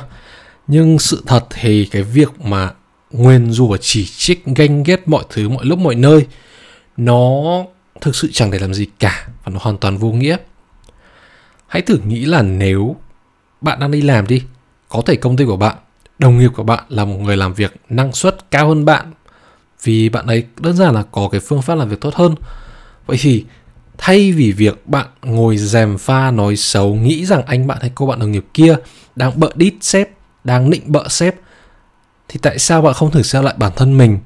Nhưng 0.67 0.99
sự 0.99 1.23
thật 1.27 1.47
thì 1.50 1.85
cái 1.87 2.03
việc 2.03 2.41
mà 2.41 2.71
nguyên 3.11 3.53
rủa, 3.53 3.77
chỉ 3.81 4.07
trích, 4.07 4.45
ganh 4.47 4.83
ghét 4.83 5.09
mọi 5.09 5.25
thứ, 5.31 5.49
mọi 5.49 5.65
lúc, 5.65 5.79
mọi 5.79 5.95
nơi, 5.95 6.27
nó 6.97 7.43
thực 8.00 8.17
sự 8.17 8.29
chẳng 8.33 8.50
để 8.50 8.59
làm 8.59 8.75
gì 8.75 8.87
cả 8.99 9.29
và 9.45 9.53
nó 9.53 9.59
hoàn 9.62 9.79
toàn 9.79 9.99
vô 9.99 10.12
nghĩa 10.12 10.37
hãy 11.68 11.82
thử 11.82 11.98
nghĩ 12.06 12.25
là 12.25 12.42
nếu 12.42 12.96
bạn 13.60 13.80
đang 13.80 13.90
đi 13.90 14.02
làm 14.02 14.26
đi, 14.26 14.42
có 14.88 15.02
thể 15.06 15.16
công 15.16 15.37
ty 15.37 15.44
của 15.44 15.56
bạn, 15.56 15.76
đồng 16.18 16.38
nghiệp 16.38 16.50
của 16.54 16.62
bạn 16.62 16.84
là 16.88 17.04
một 17.04 17.16
người 17.16 17.37
làm 17.37 17.54
việc 17.54 17.76
năng 17.88 18.12
suất 18.12 18.50
cao 18.50 18.68
hơn 18.68 18.84
bạn 18.84 19.12
vì 19.82 20.08
bạn 20.08 20.26
ấy 20.26 20.44
đơn 20.60 20.76
giản 20.76 20.94
là 20.94 21.02
có 21.02 21.28
cái 21.28 21.40
phương 21.40 21.62
pháp 21.62 21.75
làm 21.75 21.88
việc 21.88 22.00
tốt 22.00 22.14
hơn. 22.14 22.34
Vậy 23.06 23.16
thì 23.20 23.44
thay 23.98 24.32
vì 24.32 24.52
việc 24.52 24.87
bạn 24.87 25.06
ngồi 25.22 25.56
dèm 25.56 25.98
pha 25.98 26.30
nói 26.30 26.56
xấu, 26.56 26.94
nghĩ 26.94 27.26
rằng 27.26 27.42
anh 27.46 27.66
bạn 27.66 27.78
hay 27.80 27.90
cô 27.94 28.06
bạn 28.06 28.18
đồng 28.18 28.32
nghiệp 28.32 28.44
kia 28.54 28.76
đang 29.16 29.40
bợ 29.40 29.50
đít 29.54 29.75
sếp, 29.80 30.10
đang 30.44 30.70
nịnh 30.70 30.92
bợ 30.92 31.08
sếp, 31.08 31.34
thì 32.28 32.38
tại 32.42 32.58
sao 32.58 32.82
bạn 32.82 32.94
không 32.94 33.10
thử 33.10 33.22
xem 33.22 33.44
lại 33.44 33.54
bản 33.58 33.72
thân 33.76 33.98
mình 33.98 34.18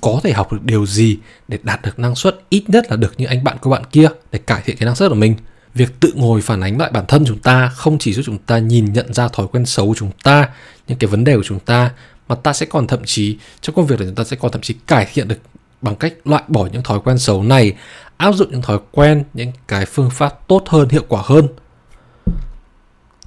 có 0.00 0.20
thể 0.22 0.32
học 0.32 0.52
được 0.52 0.62
điều 0.64 0.86
gì 0.86 1.18
để 1.48 1.58
đạt 1.62 1.82
được 1.82 1.98
năng 1.98 2.14
suất 2.14 2.40
ít 2.48 2.64
nhất 2.68 2.86
là 2.90 2.96
được 2.96 3.14
như 3.16 3.26
anh 3.26 3.44
bạn 3.44 3.56
của 3.60 3.70
bạn 3.70 3.82
kia 3.92 4.08
để 4.32 4.38
cải 4.38 4.62
thiện 4.64 4.76
cái 4.76 4.86
năng 4.86 4.96
suất 4.96 5.08
của 5.08 5.14
mình? 5.14 5.34
Việc 5.74 6.00
tự 6.00 6.12
ngồi 6.14 6.40
phản 6.40 6.60
ánh 6.60 6.78
lại 6.78 6.90
bản 6.90 7.04
thân 7.08 7.24
chúng 7.26 7.38
ta, 7.38 7.68
không 7.68 7.98
chỉ 7.98 8.12
giúp 8.12 8.22
chúng 8.26 8.38
ta 8.38 8.58
nhìn 8.58 8.92
nhận 8.92 9.14
ra 9.14 9.28
thói 9.28 9.46
quen 9.52 9.66
xấu 9.66 9.86
của 9.86 9.94
chúng 9.96 10.10
ta, 10.22 10.48
những 10.88 10.98
cái 10.98 11.08
vấn 11.08 11.24
đề 11.24 11.36
của 11.36 11.42
chúng 11.44 11.58
ta, 11.58 11.90
mà 12.28 12.34
ta 12.34 12.52
sẽ 12.52 12.66
còn 12.66 12.86
thậm 12.86 13.00
chí, 13.04 13.36
trong 13.60 13.76
công 13.76 13.86
việc 13.86 14.00
là 14.00 14.06
chúng 14.06 14.14
ta 14.14 14.24
sẽ 14.24 14.36
còn 14.36 14.52
thậm 14.52 14.62
chí 14.62 14.74
cải 14.86 15.06
thiện 15.12 15.28
được 15.28 15.38
bằng 15.82 15.96
cách 15.96 16.14
loại 16.24 16.42
bỏ 16.48 16.68
những 16.72 16.82
thói 16.82 17.00
quen 17.00 17.18
xấu 17.18 17.42
này, 17.42 17.72
áp 18.16 18.32
dụng 18.32 18.50
những 18.50 18.62
thói 18.62 18.78
quen, 18.90 19.24
những 19.34 19.52
cái 19.68 19.86
phương 19.86 20.10
pháp 20.10 20.48
tốt 20.48 20.64
hơn, 20.66 20.88
hiệu 20.88 21.04
quả 21.08 21.22
hơn. 21.24 21.48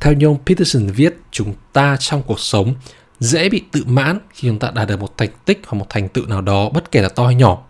Theo 0.02 0.14
như 0.14 0.26
ông 0.26 0.38
Peterson 0.46 0.88
viết, 0.88 1.18
chúng 1.32 1.54
ta 1.74 1.98
trong 2.00 2.24
cuộc 2.24 2.40
sống 2.40 2.76
dễ 3.20 3.50
bị 3.50 3.62
tự 3.72 3.84
mãn 3.86 4.20
khi 4.34 4.48
chúng 4.48 4.60
ta 4.60 4.72
đạt 4.72 4.88
được 4.88 5.00
một 5.00 5.18
thành 5.18 5.30
tích 5.46 5.62
hoặc 5.68 5.80
một 5.80 5.86
thành 5.90 6.10
tựu 6.10 6.26
nào 6.26 6.42
đó, 6.42 6.70
bất 6.70 6.92
kể 6.92 7.02
là 7.02 7.10
to 7.10 7.26
hay 7.26 7.36
nhỏ. 7.36 7.64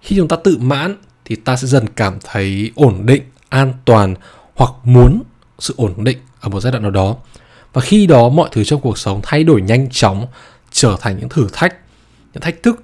Khi 0.00 0.16
chúng 0.16 0.28
ta 0.28 0.36
tự 0.44 0.58
mãn 0.58 0.96
thì 1.24 1.36
ta 1.36 1.56
sẽ 1.56 1.66
dần 1.66 1.86
cảm 1.96 2.18
thấy 2.24 2.70
ổn 2.74 3.06
định 3.06 3.22
an 3.48 3.72
toàn 3.84 4.14
hoặc 4.54 4.72
muốn 4.84 5.22
sự 5.58 5.74
ổn 5.76 6.04
định 6.04 6.18
ở 6.40 6.48
một 6.48 6.60
giai 6.60 6.72
đoạn 6.72 6.82
nào 6.82 6.90
đó. 6.90 7.16
Và 7.72 7.80
khi 7.80 8.06
đó, 8.06 8.28
mọi 8.28 8.48
thứ 8.52 8.64
trong 8.64 8.80
cuộc 8.80 8.98
sống 8.98 9.20
thay 9.22 9.44
đổi 9.44 9.62
nhanh 9.62 9.88
chóng, 9.90 10.26
trở 10.70 10.96
thành 11.00 11.18
những 11.18 11.28
thử 11.28 11.48
thách, 11.52 11.76
những 12.34 12.42
thách 12.42 12.62
thức, 12.62 12.82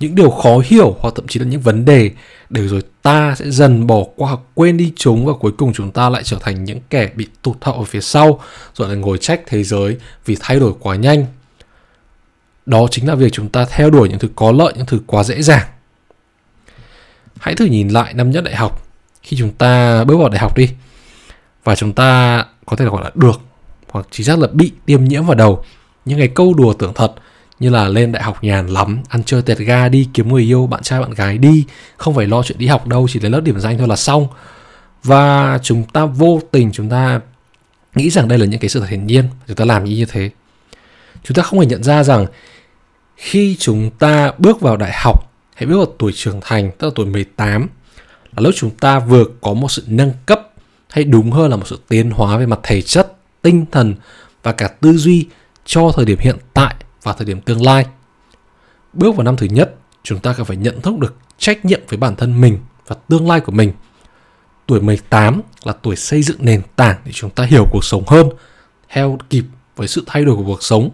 những 0.00 0.14
điều 0.14 0.30
khó 0.30 0.58
hiểu 0.64 0.96
hoặc 1.00 1.14
thậm 1.16 1.28
chí 1.28 1.40
là 1.40 1.46
những 1.46 1.60
vấn 1.60 1.84
đề, 1.84 2.10
để 2.50 2.68
rồi 2.68 2.82
ta 3.02 3.34
sẽ 3.38 3.50
dần 3.50 3.86
bỏ 3.86 4.04
qua 4.16 4.28
hoặc 4.28 4.40
quên 4.54 4.76
đi 4.76 4.92
chúng 4.96 5.26
và 5.26 5.32
cuối 5.40 5.52
cùng 5.58 5.72
chúng 5.72 5.90
ta 5.90 6.08
lại 6.08 6.22
trở 6.24 6.36
thành 6.40 6.64
những 6.64 6.80
kẻ 6.90 7.10
bị 7.14 7.26
tụt 7.42 7.56
hậu 7.60 7.74
ở 7.74 7.84
phía 7.84 8.00
sau, 8.00 8.40
rồi 8.74 8.88
lại 8.88 8.96
ngồi 8.96 9.18
trách 9.18 9.40
thế 9.46 9.62
giới 9.62 9.96
vì 10.24 10.36
thay 10.40 10.60
đổi 10.60 10.72
quá 10.80 10.96
nhanh. 10.96 11.26
Đó 12.66 12.86
chính 12.90 13.08
là 13.08 13.14
việc 13.14 13.32
chúng 13.32 13.48
ta 13.48 13.66
theo 13.70 13.90
đuổi 13.90 14.08
những 14.08 14.18
thứ 14.18 14.28
có 14.36 14.52
lợi, 14.52 14.72
những 14.76 14.86
thứ 14.86 15.00
quá 15.06 15.24
dễ 15.24 15.42
dàng. 15.42 15.66
Hãy 17.38 17.54
thử 17.54 17.64
nhìn 17.64 17.88
lại 17.88 18.14
năm 18.14 18.30
nhất 18.30 18.44
đại 18.44 18.56
học 18.56 18.85
khi 19.26 19.36
chúng 19.36 19.52
ta 19.52 20.04
bước 20.04 20.16
vào 20.16 20.28
đại 20.28 20.40
học 20.40 20.56
đi, 20.56 20.68
và 21.64 21.76
chúng 21.76 21.92
ta 21.92 22.44
có 22.66 22.76
thể 22.76 22.84
gọi 22.84 23.04
là 23.04 23.10
được, 23.14 23.40
hoặc 23.90 24.06
chỉ 24.10 24.24
xác 24.24 24.38
là 24.38 24.48
bị 24.52 24.72
tiêm 24.86 25.04
nhiễm 25.04 25.26
vào 25.26 25.34
đầu. 25.34 25.64
Những 26.04 26.18
cái 26.18 26.28
câu 26.28 26.54
đùa 26.54 26.72
tưởng 26.72 26.94
thật 26.94 27.12
như 27.60 27.70
là 27.70 27.88
lên 27.88 28.12
đại 28.12 28.22
học 28.22 28.44
nhàn 28.44 28.66
lắm, 28.66 29.02
ăn 29.08 29.22
chơi 29.24 29.42
tẹt 29.42 29.58
ga 29.58 29.88
đi, 29.88 30.08
kiếm 30.14 30.28
người 30.28 30.42
yêu, 30.42 30.66
bạn 30.66 30.82
trai 30.82 31.00
bạn 31.00 31.10
gái 31.10 31.38
đi, 31.38 31.64
không 31.96 32.14
phải 32.14 32.26
lo 32.26 32.42
chuyện 32.42 32.58
đi 32.58 32.66
học 32.66 32.86
đâu, 32.86 33.06
chỉ 33.10 33.20
lấy 33.20 33.30
lớp 33.30 33.40
điểm 33.40 33.60
danh 33.60 33.78
thôi 33.78 33.88
là 33.88 33.96
xong. 33.96 34.28
Và 35.04 35.58
chúng 35.62 35.84
ta 35.84 36.04
vô 36.04 36.40
tình, 36.50 36.72
chúng 36.72 36.88
ta 36.88 37.20
nghĩ 37.94 38.10
rằng 38.10 38.28
đây 38.28 38.38
là 38.38 38.46
những 38.46 38.60
cái 38.60 38.68
sự 38.68 38.80
thật 38.80 38.88
hiển 38.88 39.06
nhiên, 39.06 39.28
chúng 39.46 39.56
ta 39.56 39.64
làm 39.64 39.84
như 39.84 40.04
thế. 40.08 40.30
Chúng 41.24 41.34
ta 41.34 41.42
không 41.42 41.60
hề 41.60 41.66
nhận 41.66 41.82
ra 41.82 42.02
rằng 42.02 42.26
khi 43.16 43.56
chúng 43.58 43.90
ta 43.90 44.32
bước 44.38 44.60
vào 44.60 44.76
đại 44.76 44.92
học, 44.94 45.32
hãy 45.54 45.66
bước 45.66 45.76
vào 45.76 45.94
tuổi 45.98 46.12
trưởng 46.14 46.40
thành, 46.42 46.70
tức 46.78 46.86
là 46.86 46.92
tuổi 46.94 47.06
18 47.06 47.68
là 48.36 48.42
lúc 48.42 48.54
chúng 48.56 48.70
ta 48.70 48.98
vừa 48.98 49.24
có 49.40 49.54
một 49.54 49.70
sự 49.70 49.82
nâng 49.86 50.12
cấp 50.26 50.40
hay 50.90 51.04
đúng 51.04 51.30
hơn 51.30 51.50
là 51.50 51.56
một 51.56 51.66
sự 51.66 51.80
tiến 51.88 52.10
hóa 52.10 52.38
về 52.38 52.46
mặt 52.46 52.60
thể 52.62 52.82
chất 52.82 53.12
tinh 53.42 53.64
thần 53.72 53.94
và 54.42 54.52
cả 54.52 54.68
tư 54.68 54.96
duy 54.96 55.26
cho 55.64 55.92
thời 55.96 56.04
điểm 56.04 56.18
hiện 56.18 56.36
tại 56.54 56.74
và 57.02 57.12
thời 57.12 57.26
điểm 57.26 57.40
tương 57.40 57.62
lai. 57.62 57.86
Bước 58.92 59.16
vào 59.16 59.24
năm 59.24 59.36
thứ 59.36 59.46
nhất, 59.46 59.74
chúng 60.02 60.18
ta 60.18 60.32
cần 60.32 60.46
phải 60.46 60.56
nhận 60.56 60.80
thức 60.80 60.98
được 60.98 61.14
trách 61.38 61.64
nhiệm 61.64 61.80
với 61.88 61.98
bản 61.98 62.16
thân 62.16 62.40
mình 62.40 62.58
và 62.86 62.96
tương 63.08 63.28
lai 63.28 63.40
của 63.40 63.52
mình. 63.52 63.72
Tuổi 64.66 64.80
18 64.80 65.40
là 65.64 65.72
tuổi 65.82 65.96
xây 65.96 66.22
dựng 66.22 66.36
nền 66.40 66.62
tảng 66.76 66.96
để 67.04 67.12
chúng 67.12 67.30
ta 67.30 67.44
hiểu 67.44 67.66
cuộc 67.70 67.84
sống 67.84 68.02
hơn, 68.06 68.28
theo 68.88 69.18
kịp 69.30 69.44
với 69.76 69.88
sự 69.88 70.04
thay 70.06 70.24
đổi 70.24 70.36
của 70.36 70.44
cuộc 70.46 70.62
sống 70.62 70.90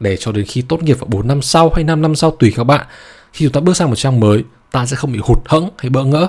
để 0.00 0.16
cho 0.16 0.32
đến 0.32 0.44
khi 0.46 0.62
tốt 0.62 0.82
nghiệp 0.82 0.98
vào 0.98 1.06
4 1.10 1.28
năm 1.28 1.42
sau 1.42 1.72
hay 1.74 1.84
5 1.84 2.02
năm 2.02 2.14
sau 2.14 2.30
tùy 2.30 2.52
các 2.56 2.64
bạn, 2.64 2.86
khi 3.32 3.44
chúng 3.44 3.52
ta 3.52 3.60
bước 3.60 3.76
sang 3.76 3.88
một 3.88 3.96
trang 3.96 4.20
mới, 4.20 4.44
ta 4.70 4.86
sẽ 4.86 4.96
không 4.96 5.12
bị 5.12 5.20
hụt 5.22 5.38
hẫng 5.46 5.70
hay 5.78 5.90
bỡ 5.90 6.04
ngỡ. 6.04 6.28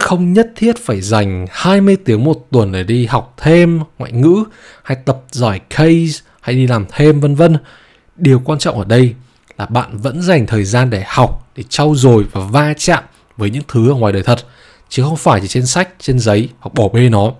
Không 0.00 0.32
nhất 0.32 0.52
thiết 0.56 0.78
phải 0.78 1.00
dành 1.00 1.46
20 1.50 1.96
tiếng 2.04 2.24
một 2.24 2.46
tuần 2.50 2.72
để 2.72 2.82
đi 2.82 3.06
học 3.06 3.34
thêm 3.36 3.80
ngoại 3.98 4.12
ngữ 4.12 4.44
hay 4.82 4.98
tập 5.04 5.22
giỏi 5.30 5.60
case 5.70 6.20
hay 6.40 6.54
đi 6.56 6.66
làm 6.66 6.86
thêm 6.90 7.20
vân 7.20 7.34
vân. 7.34 7.56
Điều 8.16 8.42
quan 8.44 8.58
trọng 8.58 8.78
ở 8.78 8.84
đây 8.84 9.14
là 9.58 9.66
bạn 9.66 9.98
vẫn 9.98 10.22
dành 10.22 10.46
thời 10.46 10.64
gian 10.64 10.90
để 10.90 11.04
học, 11.06 11.50
để 11.56 11.64
trau 11.68 11.94
dồi 11.94 12.26
và 12.32 12.40
va 12.40 12.74
chạm 12.76 13.04
với 13.36 13.50
những 13.50 13.62
thứ 13.68 13.90
ở 13.90 13.94
ngoài 13.94 14.12
đời 14.12 14.22
thật, 14.22 14.38
chứ 14.88 15.02
không 15.02 15.16
phải 15.16 15.40
chỉ 15.40 15.48
trên 15.48 15.66
sách, 15.66 15.88
trên 15.98 16.18
giấy 16.18 16.48
hoặc 16.60 16.74
bỏ 16.74 16.88
bê 16.88 17.08
nó. 17.08 17.32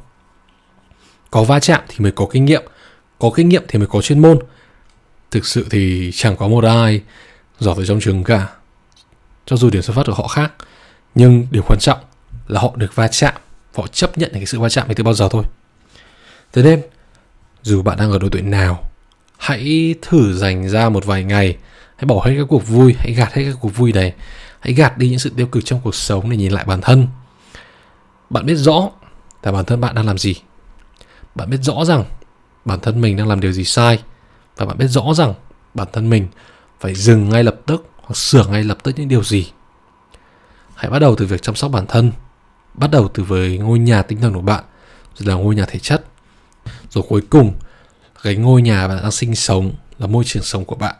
Có 1.30 1.44
va 1.44 1.60
chạm 1.60 1.80
thì 1.88 1.96
mới 1.98 2.12
có 2.12 2.26
kinh 2.30 2.44
nghiệm, 2.44 2.62
có 3.18 3.30
kinh 3.34 3.48
nghiệm 3.48 3.62
thì 3.68 3.78
mới 3.78 3.88
có 3.88 4.00
chuyên 4.00 4.22
môn. 4.22 4.38
Thực 5.30 5.46
sự 5.46 5.66
thì 5.70 6.10
chẳng 6.14 6.36
có 6.36 6.48
một 6.48 6.64
ai 6.64 7.00
giỏi 7.58 7.74
ở 7.78 7.84
trong 7.84 8.00
trường 8.00 8.24
cả. 8.24 8.48
Cho 9.46 9.56
dù 9.56 9.70
điểm 9.70 9.82
xuất 9.82 9.96
phát 9.96 10.06
của 10.06 10.14
họ 10.14 10.28
khác, 10.28 10.52
nhưng 11.14 11.46
điều 11.50 11.62
quan 11.62 11.78
trọng 11.78 11.98
là 12.50 12.60
họ 12.60 12.72
được 12.76 12.94
va 12.94 13.08
chạm, 13.08 13.34
họ 13.74 13.86
chấp 13.86 14.18
nhận 14.18 14.30
cái 14.34 14.46
sự 14.46 14.60
va 14.60 14.68
chạm 14.68 14.88
này 14.88 14.94
từ 14.94 15.04
bao 15.04 15.14
giờ 15.14 15.28
thôi. 15.30 15.44
Thế 16.52 16.62
nên, 16.62 16.82
dù 17.62 17.82
bạn 17.82 17.98
đang 17.98 18.10
ở 18.10 18.18
độ 18.18 18.28
tuổi 18.32 18.42
nào, 18.42 18.90
hãy 19.38 19.94
thử 20.02 20.34
dành 20.36 20.68
ra 20.68 20.88
một 20.88 21.04
vài 21.04 21.24
ngày 21.24 21.56
hãy 21.96 22.06
bỏ 22.06 22.24
hết 22.24 22.34
các 22.38 22.46
cuộc 22.48 22.66
vui 22.66 22.94
hãy 22.98 23.12
gạt 23.12 23.32
hết 23.32 23.44
các 23.44 23.56
cuộc 23.60 23.76
vui 23.76 23.92
này 23.92 24.14
hãy 24.60 24.74
gạt 24.74 24.98
đi 24.98 25.08
những 25.08 25.18
sự 25.18 25.30
tiêu 25.36 25.46
cực 25.46 25.64
trong 25.64 25.80
cuộc 25.84 25.94
sống 25.94 26.30
để 26.30 26.36
nhìn 26.36 26.52
lại 26.52 26.64
bản 26.64 26.80
thân. 26.80 27.08
Bạn 28.30 28.46
biết 28.46 28.54
rõ 28.54 28.90
là 29.42 29.52
bản 29.52 29.64
thân 29.64 29.80
bạn 29.80 29.94
đang 29.94 30.06
làm 30.06 30.18
gì. 30.18 30.34
Bạn 31.34 31.50
biết 31.50 31.58
rõ 31.62 31.84
rằng 31.84 32.04
bản 32.64 32.80
thân 32.80 33.00
mình 33.00 33.16
đang 33.16 33.28
làm 33.28 33.40
điều 33.40 33.52
gì 33.52 33.64
sai 33.64 33.98
và 34.56 34.66
bạn 34.66 34.78
biết 34.78 34.86
rõ 34.86 35.14
rằng 35.14 35.34
bản 35.74 35.88
thân 35.92 36.10
mình 36.10 36.28
phải 36.80 36.94
dừng 36.94 37.28
ngay 37.28 37.44
lập 37.44 37.56
tức 37.66 37.90
hoặc 37.96 38.14
sửa 38.14 38.46
ngay 38.46 38.64
lập 38.64 38.78
tức 38.82 38.94
những 38.96 39.08
điều 39.08 39.24
gì. 39.24 39.50
Hãy 40.74 40.90
bắt 40.90 40.98
đầu 40.98 41.16
từ 41.16 41.26
việc 41.26 41.42
chăm 41.42 41.54
sóc 41.54 41.70
bản 41.70 41.86
thân 41.86 42.12
bắt 42.74 42.90
đầu 42.90 43.08
từ 43.14 43.22
với 43.22 43.58
ngôi 43.58 43.78
nhà 43.78 44.02
tinh 44.02 44.20
thần 44.20 44.34
của 44.34 44.40
bạn, 44.40 44.64
rồi 45.14 45.28
là 45.28 45.34
ngôi 45.34 45.54
nhà 45.54 45.64
thể 45.68 45.78
chất. 45.78 46.04
Rồi 46.90 47.04
cuối 47.08 47.22
cùng, 47.30 47.54
cái 48.22 48.36
ngôi 48.36 48.62
nhà 48.62 48.88
bạn 48.88 49.02
đang 49.02 49.12
sinh 49.12 49.34
sống 49.34 49.72
là 49.98 50.06
môi 50.06 50.24
trường 50.24 50.42
sống 50.42 50.64
của 50.64 50.76
bạn. 50.76 50.94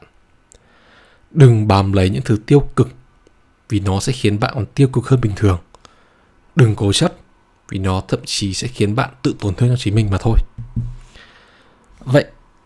Đừng 1.31 1.69
bám 1.69 1.93
lấy 1.93 2.11
những 2.11 2.23
thứ 2.23 2.37
tiêu 2.47 2.61
cực, 2.77 2.89
vì 3.69 3.81
nó 3.81 4.01
sẽ 4.01 4.13
khiến 4.13 4.41
bạn 4.41 4.53
còn 4.55 4.67
tiêu 4.67 4.89
cực 4.89 5.09
hơn 5.09 5.21
bình 5.21 5.33
thường. 5.37 5.59
Đừng 6.57 6.75
cố 6.77 6.93
chấp, 6.93 7.13
vì 7.69 7.79
nó 7.79 8.03
thậm 8.09 8.21
chí 8.25 8.55
sẽ 8.55 8.69
khiến 8.69 8.95
bạn 8.95 9.11
tự 9.23 9.35
tổn 9.41 9.55
thương 9.55 9.69
cho 9.69 9.77
chính 9.77 9.95
mình 9.95 10.11
mà 10.11 10.19
thôi. 10.21 10.39
Vậy, 12.01 12.25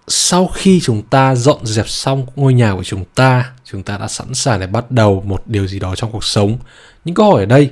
sau 0.09 0.47
khi 0.47 0.81
chúng 0.83 1.03
ta 1.03 1.35
dọn 1.35 1.67
dẹp 1.67 1.89
xong 1.89 2.27
ngôi 2.37 2.55
nhà 2.55 2.73
của 2.75 2.85
chúng 2.85 3.05
ta 3.15 3.53
chúng 3.65 3.83
ta 3.83 3.99
đã 3.99 4.09
sẵn 4.09 4.35
sàng 4.35 4.61
để 4.61 4.67
bắt 4.67 4.91
đầu 4.91 5.23
một 5.27 5.43
điều 5.47 5.67
gì 5.67 5.79
đó 5.79 5.95
trong 5.97 6.13
cuộc 6.13 6.25
sống. 6.25 6.59
Những 7.05 7.15
câu 7.15 7.31
hỏi 7.31 7.41
ở 7.41 7.47
đây 7.47 7.71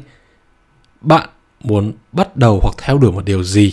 bạn 1.02 1.28
muốn 1.60 1.92
bắt 2.12 2.36
đầu 2.36 2.60
hoặc 2.62 2.74
theo 2.78 2.98
đuổi 2.98 3.12
một 3.12 3.24
điều 3.24 3.44
gì? 3.44 3.72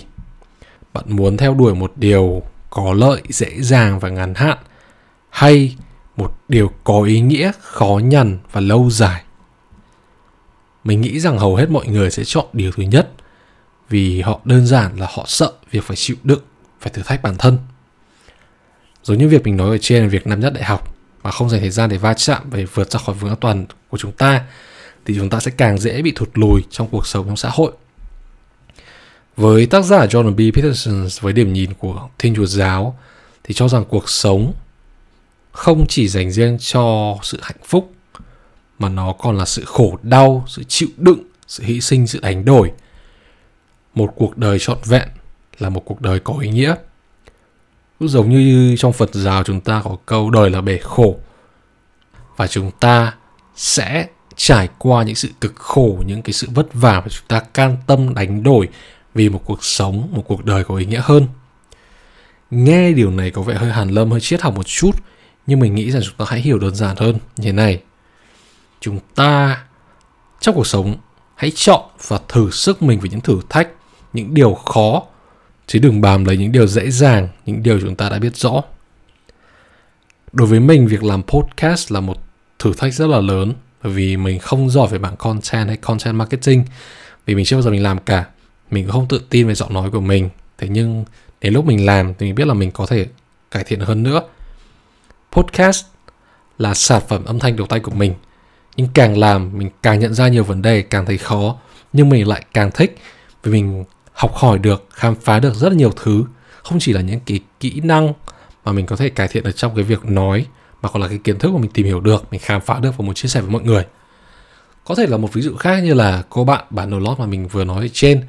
Bạn 0.94 1.06
muốn 1.08 1.38
theo 1.38 1.54
đuổi 1.54 1.76
một 1.76 1.94
điều 1.96 2.44
có 2.70 2.94
lợi, 2.94 3.22
dễ 3.30 3.62
dàng 3.62 4.00
và 4.00 4.10
ngắn 4.10 4.34
hạn, 4.36 4.58
hay 5.30 5.76
một 6.18 6.38
điều 6.48 6.72
có 6.84 7.04
ý 7.04 7.22
nghĩa, 7.22 7.52
khó 7.62 8.00
nhằn 8.04 8.38
và 8.52 8.62
lâu 8.62 8.90
dài? 8.90 9.24
Mình 10.84 11.02
nghĩ 11.02 11.20
rằng 11.20 11.38
hầu 11.38 11.56
hết 11.56 11.70
mọi 11.70 11.88
người 11.88 12.12
sẽ 12.12 12.24
chọn 12.24 12.46
điều 12.54 12.72
thứ 12.72 12.84
nhất, 12.84 13.12
vì 13.90 14.22
họ 14.22 14.40
đơn 14.44 14.66
giản 14.66 15.00
là 15.00 15.08
họ 15.14 15.26
sợ 15.28 15.52
việc 15.72 15.84
phải 15.84 15.98
chịu 15.98 16.18
đựng, 16.24 16.42
phải 16.80 16.94
thử 16.94 17.02
thách 17.02 17.22
bản 17.24 17.36
thân. 17.38 17.58
Giống 19.04 19.18
như 19.18 19.28
việc 19.28 19.44
mình 19.44 19.58
nói 19.58 19.70
ở 19.70 19.78
trên 19.82 20.04
là 20.04 20.10
việc 20.10 20.28
năm 20.28 20.40
nhất 20.40 20.54
đại 20.54 20.64
học, 20.64 20.96
mà 21.24 21.32
không 21.32 21.50
dành 21.50 21.60
thời 21.60 21.70
gian 21.70 21.90
để 21.90 21.98
va 21.98 22.14
chạm 22.14 22.50
và 22.50 22.60
vượt 22.74 22.92
ra 22.92 23.00
khỏi 23.00 23.16
vùng 23.16 23.30
an 23.30 23.40
toàn 23.42 23.66
của 23.90 23.98
chúng 23.98 24.12
ta 24.12 24.46
thì 25.10 25.16
chúng 25.16 25.30
ta 25.30 25.40
sẽ 25.40 25.52
càng 25.58 25.78
dễ 25.78 26.02
bị 26.02 26.12
thụt 26.16 26.30
lùi 26.34 26.64
trong 26.70 26.88
cuộc 26.92 27.08
sống 27.08 27.26
trong 27.28 27.38
xã 27.38 27.50
hội 27.52 27.72
với 29.38 29.66
tác 29.66 29.82
giả 29.82 30.06
John 30.06 30.36
B. 30.36 30.56
Peterson 30.56 31.08
với 31.22 31.34
điểm 31.34 31.54
nhìn 31.54 31.74
của 31.74 32.10
Thiên 32.20 32.36
Chúa 32.36 32.46
Giáo 32.46 33.00
thì 33.44 33.54
cho 33.54 33.68
rằng 33.68 33.86
cuộc 33.90 34.10
sống 34.10 34.54
không 35.52 35.86
chỉ 35.88 36.08
dành 36.08 36.32
riêng 36.32 36.58
cho 36.60 37.16
sự 37.24 37.40
hạnh 37.42 37.58
phúc 37.64 37.94
mà 38.80 38.90
nó 38.90 39.14
còn 39.14 39.38
là 39.38 39.46
sự 39.46 39.66
khổ 39.66 39.98
đau, 40.02 40.46
sự 40.48 40.64
chịu 40.64 40.90
đựng, 40.98 41.24
sự 41.48 41.64
hy 41.64 41.82
sinh, 41.82 42.08
sự 42.08 42.20
đánh 42.20 42.46
đổi. 42.46 42.72
Một 43.94 44.14
cuộc 44.16 44.38
đời 44.38 44.60
trọn 44.60 44.78
vẹn 44.86 45.08
là 45.60 45.70
một 45.70 45.82
cuộc 45.86 46.02
đời 46.02 46.20
có 46.20 46.34
ý 46.42 46.50
nghĩa. 46.50 46.76
Cũng 48.00 48.10
giống 48.10 48.30
như 48.30 48.76
trong 48.78 48.94
Phật 48.94 49.10
giáo 49.14 49.44
chúng 49.44 49.62
ta 49.62 49.82
có 49.84 49.98
câu 50.06 50.30
đời 50.30 50.50
là 50.50 50.62
bể 50.62 50.78
khổ 50.78 51.20
và 52.38 52.48
chúng 52.48 52.72
ta 52.80 53.14
sẽ 53.56 54.08
trải 54.40 54.70
qua 54.78 55.04
những 55.04 55.16
sự 55.16 55.30
cực 55.42 55.56
khổ, 55.56 56.04
những 56.06 56.22
cái 56.22 56.34
sự 56.34 56.48
vất 56.54 56.74
vả 56.74 57.02
mà 57.02 57.08
chúng 57.10 57.28
ta 57.28 57.40
can 57.40 57.78
tâm 57.88 58.14
đánh 58.14 58.44
đổi 58.44 58.68
vì 59.14 59.30
một 59.30 59.42
cuộc 59.46 59.64
sống, 59.64 60.10
một 60.12 60.24
cuộc 60.28 60.46
đời 60.46 60.64
có 60.64 60.76
ý 60.76 60.86
nghĩa 60.86 61.02
hơn. 61.04 61.28
Nghe 62.52 62.92
điều 62.92 63.12
này 63.12 63.32
có 63.32 63.42
vẻ 63.42 63.56
hơi 63.56 63.72
hàn 63.72 63.90
lâm, 63.90 64.12
hơi 64.12 64.20
triết 64.22 64.42
học 64.42 64.56
một 64.56 64.68
chút, 64.68 64.92
nhưng 65.48 65.60
mình 65.60 65.76
nghĩ 65.76 65.92
rằng 65.92 66.02
chúng 66.06 66.16
ta 66.18 66.26
hãy 66.28 66.42
hiểu 66.42 66.60
đơn 66.60 66.76
giản 66.76 66.96
hơn 66.98 67.14
như 67.14 67.44
thế 67.44 67.52
này. 67.52 67.82
Chúng 68.82 69.00
ta 69.16 69.64
trong 70.40 70.56
cuộc 70.56 70.68
sống 70.68 70.96
hãy 71.36 71.52
chọn 71.56 71.82
và 72.08 72.20
thử 72.28 72.52
sức 72.52 72.82
mình 72.82 73.00
với 73.00 73.10
những 73.10 73.22
thử 73.22 73.40
thách, 73.50 73.70
những 74.14 74.34
điều 74.34 74.54
khó, 74.54 75.04
chứ 75.68 75.80
đừng 75.80 76.02
bàm 76.02 76.26
lấy 76.26 76.38
những 76.38 76.52
điều 76.52 76.68
dễ 76.68 76.90
dàng, 76.92 77.28
những 77.46 77.64
điều 77.64 77.80
chúng 77.80 77.96
ta 77.96 78.10
đã 78.10 78.20
biết 78.20 78.36
rõ. 78.36 78.62
Đối 80.32 80.48
với 80.48 80.60
mình, 80.60 80.88
việc 80.88 81.04
làm 81.04 81.24
podcast 81.24 81.92
là 81.92 82.00
một 82.00 82.18
thử 82.60 82.74
thách 82.74 82.94
rất 82.94 83.08
là 83.08 83.20
lớn 83.20 83.54
bởi 83.84 83.94
vì 83.94 84.18
mình 84.18 84.40
không 84.40 84.70
giỏi 84.70 84.88
về 84.88 84.98
bảng 84.98 85.16
content 85.16 85.68
hay 85.68 85.78
content 85.78 86.16
marketing, 86.16 86.66
vì 87.26 87.36
mình 87.36 87.46
chưa 87.46 87.56
bao 87.56 87.62
giờ 87.62 87.72
mình 87.72 87.84
làm 87.84 87.98
cả. 87.98 88.26
Mình 88.72 88.84
cũng 88.84 88.92
không 88.92 89.08
tự 89.08 89.22
tin 89.30 89.48
về 89.48 89.56
giọng 89.56 89.74
nói 89.74 89.92
của 89.92 90.02
mình. 90.02 90.30
Thế 90.58 90.68
nhưng, 90.70 91.06
đến 91.42 91.54
lúc 91.54 91.66
mình 91.66 91.86
làm 91.86 92.14
thì 92.14 92.26
mình 92.26 92.36
biết 92.36 92.48
là 92.48 92.54
mình 92.54 92.72
có 92.72 92.86
thể 92.86 93.08
cải 93.52 93.64
thiện 93.64 93.80
hơn 93.80 94.04
nữa. 94.04 94.22
Podcast 95.32 95.86
là 96.58 96.74
sản 96.74 97.02
phẩm 97.08 97.26
âm 97.26 97.40
thanh 97.40 97.56
đầu 97.56 97.68
tay 97.68 97.80
của 97.80 97.92
mình. 97.92 98.14
Nhưng 98.76 98.88
càng 98.94 99.18
làm, 99.18 99.58
mình 99.58 99.70
càng 99.84 100.00
nhận 100.00 100.14
ra 100.14 100.28
nhiều 100.28 100.44
vấn 100.44 100.62
đề, 100.62 100.82
càng 100.82 101.06
thấy 101.06 101.18
khó. 101.18 101.58
Nhưng 101.94 102.10
mình 102.10 102.28
lại 102.28 102.46
càng 102.54 102.72
thích, 102.72 102.98
vì 103.44 103.52
mình 103.52 103.84
học 104.14 104.36
hỏi 104.36 104.60
được, 104.60 104.88
khám 104.94 105.16
phá 105.16 105.40
được 105.40 105.56
rất 105.56 105.70
là 105.70 105.76
nhiều 105.76 105.92
thứ. 105.96 106.24
Không 106.64 106.80
chỉ 106.80 106.94
là 106.94 107.02
những 107.02 107.20
cái 107.26 107.40
kỹ 107.60 107.82
năng 107.84 108.14
mà 108.66 108.72
mình 108.72 108.86
có 108.86 108.96
thể 108.96 109.10
cải 109.10 109.28
thiện 109.28 109.44
ở 109.44 109.52
trong 109.52 109.76
cái 109.76 109.84
việc 109.84 110.06
nói 110.06 110.46
mà 110.82 110.90
còn 110.90 111.02
là 111.02 111.08
cái 111.08 111.18
kiến 111.18 111.40
thức 111.40 111.52
mà 111.54 111.60
mình 111.60 111.72
tìm 111.72 111.86
hiểu 111.86 112.00
được, 112.00 112.24
mình 112.32 112.42
khám 112.44 112.62
phá 112.62 112.80
được 112.80 112.98
và 112.98 113.06
muốn 113.06 113.16
chia 113.16 113.28
sẻ 113.28 113.42
với 113.42 113.50
mọi 113.50 113.62
người. 113.62 113.86
Có 114.86 114.96
thể 114.96 115.08
là 115.08 115.18
một 115.18 115.34
ví 115.34 115.42
dụ 115.42 115.56
khác 115.56 115.84
như 115.84 115.94
là 115.94 116.24
cô 116.30 116.44
bạn 116.44 116.64
bán 116.70 116.90
đồ 116.90 117.00
lót 117.00 117.20
mà 117.20 117.26
mình 117.26 117.48
vừa 117.48 117.64
nói 117.64 117.82
ở 117.82 117.88
trên. 117.94 118.24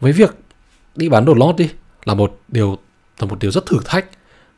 Với 0.00 0.12
việc 0.12 0.34
đi 0.96 1.08
bán 1.08 1.24
đồ 1.24 1.34
lót 1.34 1.56
đi 1.56 1.70
là 2.04 2.14
một 2.14 2.40
điều, 2.48 2.78
là 3.18 3.26
một 3.26 3.38
điều 3.40 3.50
rất 3.50 3.66
thử 3.66 3.78
thách 3.84 4.06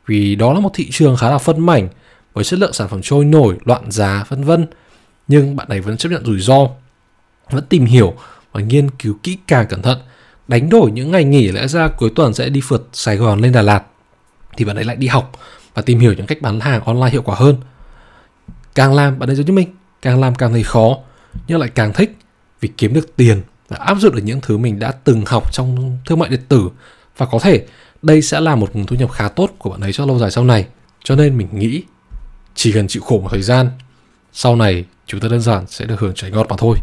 vì 0.05 0.35
đó 0.35 0.53
là 0.53 0.59
một 0.59 0.71
thị 0.73 0.87
trường 0.91 1.17
khá 1.17 1.29
là 1.29 1.37
phân 1.37 1.65
mảnh 1.65 1.89
với 2.33 2.43
chất 2.43 2.59
lượng 2.59 2.73
sản 2.73 2.87
phẩm 2.87 3.01
trôi 3.03 3.25
nổi, 3.25 3.57
loạn 3.65 3.91
giá, 3.91 4.25
vân 4.29 4.43
vân. 4.43 4.67
Nhưng 5.27 5.55
bạn 5.55 5.69
này 5.69 5.81
vẫn 5.81 5.97
chấp 5.97 6.09
nhận 6.09 6.25
rủi 6.25 6.39
ro, 6.39 6.67
vẫn 7.51 7.63
tìm 7.69 7.85
hiểu 7.85 8.13
và 8.51 8.61
nghiên 8.61 8.89
cứu 8.89 9.17
kỹ 9.23 9.37
càng 9.47 9.67
cẩn 9.67 9.81
thận, 9.81 9.97
đánh 10.47 10.69
đổi 10.69 10.91
những 10.91 11.11
ngày 11.11 11.23
nghỉ 11.23 11.51
lẽ 11.51 11.67
ra 11.67 11.87
cuối 11.87 12.11
tuần 12.15 12.33
sẽ 12.33 12.49
đi 12.49 12.61
phượt 12.63 12.87
Sài 12.93 13.17
Gòn 13.17 13.39
lên 13.39 13.51
Đà 13.51 13.61
Lạt 13.61 13.83
thì 14.57 14.65
bạn 14.65 14.75
ấy 14.75 14.85
lại 14.85 14.95
đi 14.95 15.07
học 15.07 15.31
và 15.77 15.83
tìm 15.85 15.99
hiểu 15.99 16.13
những 16.13 16.25
cách 16.25 16.41
bán 16.41 16.59
hàng 16.59 16.83
online 16.83 17.09
hiệu 17.09 17.21
quả 17.21 17.35
hơn. 17.35 17.55
Càng 18.75 18.93
làm, 18.93 19.19
bạn 19.19 19.29
ấy 19.29 19.35
giống 19.35 19.45
như 19.45 19.53
mình. 19.53 19.67
Càng 20.01 20.19
làm 20.19 20.35
càng 20.35 20.53
thấy 20.53 20.63
khó, 20.63 20.97
nhưng 21.47 21.59
lại 21.59 21.69
càng 21.75 21.93
thích 21.93 22.17
vì 22.59 22.69
kiếm 22.77 22.93
được 22.93 23.15
tiền 23.15 23.41
và 23.67 23.77
áp 23.77 23.97
dụng 23.99 24.15
được 24.15 24.21
những 24.23 24.41
thứ 24.41 24.57
mình 24.57 24.79
đã 24.79 24.91
từng 24.91 25.25
học 25.25 25.53
trong 25.53 25.97
thương 26.05 26.19
mại 26.19 26.29
điện 26.29 26.39
tử. 26.49 26.69
Và 27.17 27.25
có 27.25 27.39
thể 27.39 27.65
đây 28.01 28.21
sẽ 28.21 28.39
là 28.39 28.55
một 28.55 28.75
nguồn 28.75 28.85
thu 28.85 28.95
nhập 28.95 29.11
khá 29.11 29.27
tốt 29.27 29.49
của 29.57 29.69
bạn 29.69 29.81
ấy 29.81 29.93
cho 29.93 30.05
lâu 30.05 30.19
dài 30.19 30.31
sau 30.31 30.43
này. 30.43 30.65
Cho 31.03 31.15
nên 31.15 31.37
mình 31.37 31.47
nghĩ 31.51 31.83
chỉ 32.55 32.71
cần 32.71 32.87
chịu 32.87 33.01
khổ 33.01 33.19
một 33.19 33.29
thời 33.31 33.41
gian, 33.41 33.69
sau 34.33 34.55
này 34.55 34.85
chúng 35.05 35.19
ta 35.19 35.27
đơn 35.27 35.41
giản 35.41 35.67
sẽ 35.67 35.85
được 35.85 35.99
hưởng 35.99 36.13
trái 36.15 36.31
ngọt 36.31 36.47
mà 36.49 36.55
thôi. 36.59 36.77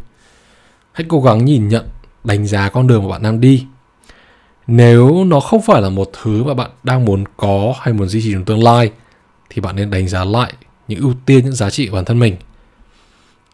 Hãy 0.93 1.07
cố 1.09 1.21
gắng 1.21 1.45
nhìn 1.45 1.69
nhận, 1.69 1.89
đánh 2.25 2.47
giá 2.47 2.69
con 2.69 2.87
đường 2.87 3.03
mà 3.03 3.09
bạn 3.09 3.23
đang 3.23 3.41
đi 3.41 3.67
nếu 4.67 5.25
nó 5.25 5.41
không 5.41 5.63
phải 5.63 5.83
là 5.83 5.89
một 5.89 6.11
thứ 6.23 6.45
mà 6.45 6.55
bạn 6.55 6.71
đang 6.83 7.05
muốn 7.05 7.25
có 7.37 7.75
hay 7.81 7.95
muốn 7.95 8.09
duy 8.09 8.23
trì 8.23 8.33
trong 8.33 8.45
tương 8.45 8.63
lai, 8.63 8.91
thì 9.51 9.61
bạn 9.61 9.77
nên 9.77 9.91
đánh 9.91 10.09
giá 10.09 10.25
lại 10.25 10.53
những 10.89 11.01
ưu 11.01 11.15
tiên, 11.27 11.45
những 11.45 11.55
giá 11.55 11.71
trị 11.71 11.87
của 11.87 11.95
bản 11.95 12.05
thân 12.05 12.19
mình. 12.19 12.37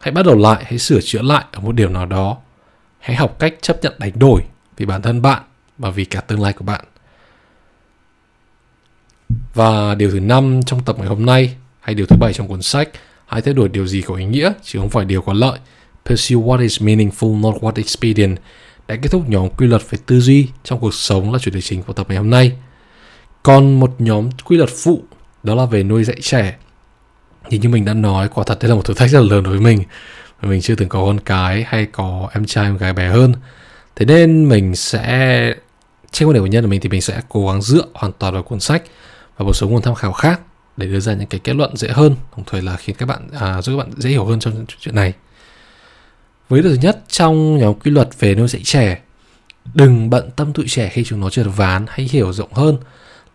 Hãy 0.01 0.13
bắt 0.13 0.27
đầu 0.27 0.37
lại, 0.37 0.65
hãy 0.67 0.79
sửa 0.79 1.01
chữa 1.01 1.23
lại 1.23 1.45
ở 1.53 1.61
một 1.61 1.73
điểm 1.73 1.93
nào 1.93 2.07
đó. 2.07 2.37
Hãy 2.99 3.17
học 3.17 3.37
cách 3.39 3.55
chấp 3.61 3.83
nhận 3.83 3.95
đánh 3.99 4.13
đổi 4.15 4.43
vì 4.77 4.87
bản 4.87 5.03
thân 5.03 5.23
bạn 5.23 5.43
và 5.79 5.91
vì 5.91 6.05
cả 6.05 6.21
tương 6.21 6.43
lai 6.43 6.53
của 6.53 6.65
bạn. 6.65 6.85
Và 9.55 9.95
điều 9.95 10.11
thứ 10.11 10.21
năm 10.21 10.61
trong 10.67 10.85
tập 10.85 10.97
ngày 10.99 11.09
hôm 11.09 11.27
nay, 11.27 11.57
hay 11.81 11.95
điều 11.95 12.07
thứ 12.07 12.17
bảy 12.17 12.33
trong 12.33 12.49
cuốn 12.49 12.63
sách, 12.63 12.89
hãy 13.27 13.43
thay 13.43 13.55
đổi 13.55 13.69
điều 13.69 13.87
gì 13.87 14.03
có 14.03 14.15
ý 14.15 14.25
nghĩa 14.25 14.53
chứ 14.63 14.79
không 14.79 14.91
phải 14.91 15.05
điều 15.05 15.23
có 15.23 15.33
lợi. 15.33 15.59
Pursue 16.05 16.37
what 16.37 16.61
is 16.61 16.83
meaningful, 16.83 17.41
not 17.41 17.55
what 17.55 17.73
is 17.75 17.87
expedient 17.87 18.39
đã 18.91 18.97
kết 19.03 19.09
thúc 19.13 19.29
nhóm 19.29 19.49
quy 19.57 19.67
luật 19.67 19.83
về 19.91 19.99
tư 20.07 20.21
duy 20.21 20.49
trong 20.65 20.81
cuộc 20.81 20.95
sống 20.95 21.33
là 21.33 21.39
chủ 21.39 21.51
đề 21.51 21.61
chính 21.61 21.83
của 21.83 21.93
tập 21.93 22.07
ngày 22.09 22.19
hôm 22.19 22.31
nay. 22.31 22.53
Còn 23.43 23.81
một 23.81 23.95
nhóm 23.99 24.31
quy 24.45 24.57
luật 24.57 24.71
phụ 24.71 25.03
đó 25.43 25.55
là 25.55 25.65
về 25.65 25.83
nuôi 25.83 26.05
dạy 26.05 26.17
trẻ. 26.21 26.57
Thì 27.51 27.59
như 27.59 27.69
mình 27.69 27.85
đã 27.85 27.95
nói 27.95 28.29
quả 28.29 28.45
thật 28.47 28.59
đây 28.61 28.69
là 28.69 28.75
một 28.75 28.85
thử 28.85 28.95
thách 28.95 29.11
rất 29.11 29.21
là 29.21 29.27
lớn 29.31 29.45
đối 29.45 29.53
với 29.53 29.61
mình. 29.61 29.85
Mình 30.43 30.61
chưa 30.61 30.75
từng 30.75 30.89
có 30.89 31.05
con 31.05 31.21
cái 31.21 31.65
hay 31.69 31.87
có 31.87 32.29
em 32.33 32.45
trai 32.47 32.65
em 32.65 32.77
gái 32.77 32.93
bé 32.93 33.09
hơn. 33.09 33.33
Thế 33.97 34.07
nên 34.07 34.49
mình 34.49 34.77
sẽ 34.77 35.55
trên 36.11 36.29
quan 36.29 36.35
điểm 36.35 36.43
của 36.43 36.47
nhân 36.47 36.65
của 36.65 36.71
mình 36.71 36.81
thì 36.81 36.89
mình 36.89 37.01
sẽ 37.01 37.21
cố 37.29 37.47
gắng 37.47 37.63
dựa 37.63 37.85
hoàn 37.95 38.13
toàn 38.13 38.35
vào 38.35 38.43
cuốn 38.43 38.61
sách 38.61 38.83
và 39.37 39.45
một 39.45 39.53
số 39.53 39.69
nguồn 39.69 39.83
tham 39.83 39.95
khảo 39.95 40.13
khác 40.13 40.41
để 40.77 40.87
đưa 40.87 41.01
ra 41.01 41.15
những 41.15 41.27
cái 41.27 41.41
kết 41.45 41.57
luận 41.57 41.77
dễ 41.77 41.89
hơn. 41.89 42.17
Đồng 42.37 42.45
thời 42.47 42.63
là 42.63 42.77
khiến 42.77 42.97
các 42.99 43.07
bạn 43.07 43.29
à, 43.41 43.63
giúp 43.63 43.73
các 43.73 43.79
bạn 43.79 43.91
dễ 43.97 44.11
hiểu 44.11 44.25
hơn 44.25 44.41
trong 44.41 44.67
chuyện 44.81 44.95
này 44.95 45.13
với 46.51 46.63
điều 46.63 46.73
thứ 46.73 46.79
nhất, 46.83 46.99
trong 47.09 47.59
nhóm 47.59 47.75
quy 47.75 47.91
luật 47.91 48.09
về 48.19 48.35
nuôi 48.35 48.49
dạy 48.49 48.63
trẻ, 48.65 48.99
đừng 49.75 50.11
bận 50.11 50.31
tâm 50.37 50.53
tụi 50.53 50.69
trẻ 50.69 50.89
khi 50.89 51.05
chúng 51.05 51.21
nó 51.21 51.31
trượt 51.31 51.47
ván, 51.57 51.87
hãy 51.89 52.09
hiểu 52.11 52.33
rộng 52.33 52.53
hơn 52.53 52.77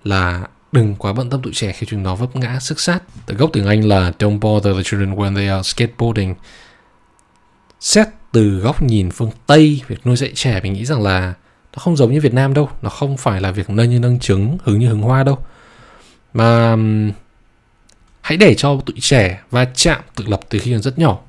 là 0.04 0.48
đừng 0.72 0.96
quá 0.96 1.14
bận 1.14 1.30
tâm 1.30 1.42
tụi 1.42 1.54
trẻ 1.54 1.72
khi 1.72 1.88
chúng 1.90 2.04
nó 2.04 2.16
vấp 2.16 2.36
ngã 2.36 2.60
sức 2.60 2.80
sát. 2.80 3.00
Từ 3.26 3.36
gốc 3.36 3.50
tiếng 3.54 3.68
anh 3.68 3.82
là 3.82 4.12
don't 4.20 4.40
bother 4.40 4.76
the 4.76 4.84
children 4.84 5.16
when 5.16 5.36
they 5.36 5.48
are 5.48 5.64
skateboarding. 5.64 6.36
Xét 7.80 8.08
từ 8.32 8.60
góc 8.60 8.82
nhìn 8.82 9.12
phương 9.12 9.32
Tây, 9.48 9.82
việc 9.88 10.08
nuôi 10.08 10.16
dạy 10.16 10.32
trẻ 10.36 10.60
mình 10.64 10.74
nghĩ 10.74 10.86
rằng 10.86 11.02
là 11.02 11.34
nó 11.74 11.80
không 11.80 11.98
giống 11.98 12.14
như 12.14 12.22
Việt 12.22 12.34
Nam 12.34 12.54
đâu, 12.54 12.70
nó 12.82 12.90
không 12.90 13.18
phải 13.18 13.42
là 13.42 13.52
việc 13.52 13.70
nâng 13.70 13.90
như 13.90 14.00
nâng 14.00 14.20
trứng, 14.20 14.58
hứng 14.64 14.80
như 14.80 14.88
hứng 14.88 15.02
hoa 15.02 15.24
đâu. 15.24 15.38
Mà 16.34 16.76
hãy 18.22 18.38
để 18.38 18.56
cho 18.56 18.82
tụi 18.86 18.96
trẻ 19.00 19.42
va 19.52 19.66
chạm, 19.76 20.02
tự 20.16 20.26
lập 20.28 20.40
từ 20.50 20.60
khi 20.60 20.72
còn 20.72 20.82
rất 20.82 21.00
nhỏ 21.00 21.20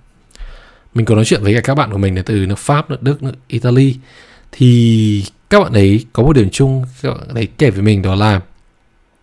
mình 0.96 1.06
có 1.06 1.14
nói 1.14 1.24
chuyện 1.24 1.42
với 1.42 1.54
cả 1.54 1.60
các 1.60 1.74
bạn 1.74 1.92
của 1.92 1.98
mình 1.98 2.14
đến 2.14 2.24
từ 2.24 2.46
nước 2.46 2.58
Pháp, 2.58 2.90
nước 2.90 3.02
Đức, 3.02 3.22
nước 3.22 3.32
Italy. 3.48 3.96
Thì 4.52 5.24
các 5.50 5.60
bạn 5.60 5.72
ấy 5.72 6.06
có 6.12 6.22
một 6.22 6.32
điểm 6.32 6.50
chung 6.50 6.84
các 7.02 7.10
bạn 7.10 7.34
ấy 7.34 7.48
kể 7.58 7.70
với 7.70 7.82
mình 7.82 8.02
đó 8.02 8.14
là 8.14 8.40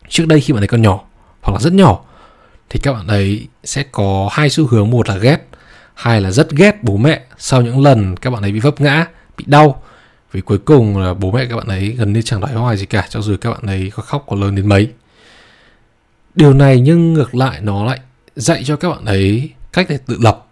trước 0.10 0.28
đây 0.28 0.42
khi 0.42 0.54
bạn 0.54 0.64
ấy 0.64 0.68
còn 0.68 0.82
nhỏ 0.82 1.04
hoặc 1.42 1.54
là 1.54 1.60
rất 1.60 1.74
nhỏ 1.74 2.06
thì 2.70 2.80
các 2.84 2.94
bạn 2.94 3.08
ấy 3.08 3.48
sẽ 3.64 3.84
có 3.92 4.30
hai 4.32 4.50
xu 4.50 4.68
hướng. 4.68 4.92
Một 4.92 5.10
là 5.10 5.18
ghét 5.18 5.38
hai 5.94 6.22
là 6.22 6.32
rất 6.32 6.52
ghét 6.52 6.84
bố 6.84 6.98
mẹ 6.98 7.22
sau 7.38 7.62
những 7.62 7.82
lần 7.82 8.16
các 8.16 8.30
bạn 8.30 8.42
ấy 8.42 8.52
bị 8.52 8.60
vấp 8.60 8.82
ngã 8.82 9.06
bị 9.38 9.46
đau. 9.48 9.84
Vì 10.32 10.42
cuối 10.42 10.58
cùng 10.58 10.98
là 10.98 11.14
bố 11.14 11.32
mẹ 11.32 11.46
các 11.46 11.56
bạn 11.56 11.68
ấy 11.68 11.90
gần 11.90 12.14
như 12.14 12.22
chẳng 12.22 12.40
nói 12.40 12.54
hoài 12.54 12.78
gì 12.78 12.86
cả 12.86 13.06
cho 13.10 13.22
dù 13.22 13.36
các 13.42 13.50
bạn 13.50 13.66
ấy 13.66 13.92
có 13.96 14.04
khóc 14.04 14.26
có 14.28 14.36
lớn 14.36 14.56
đến 14.56 14.70
mấy. 14.70 14.88
Điều 16.36 16.54
này 16.54 16.80
nhưng 16.80 17.14
ngược 17.14 17.36
lại 17.36 17.62
nó 17.62 17.86
lại 17.86 18.00
dạy 18.36 18.64
cho 18.66 18.76
các 18.76 18.90
bạn 18.90 19.06
ấy 19.06 19.50
cách 19.74 19.86
để 19.90 19.98
tự 20.08 20.18
lập 20.22 20.46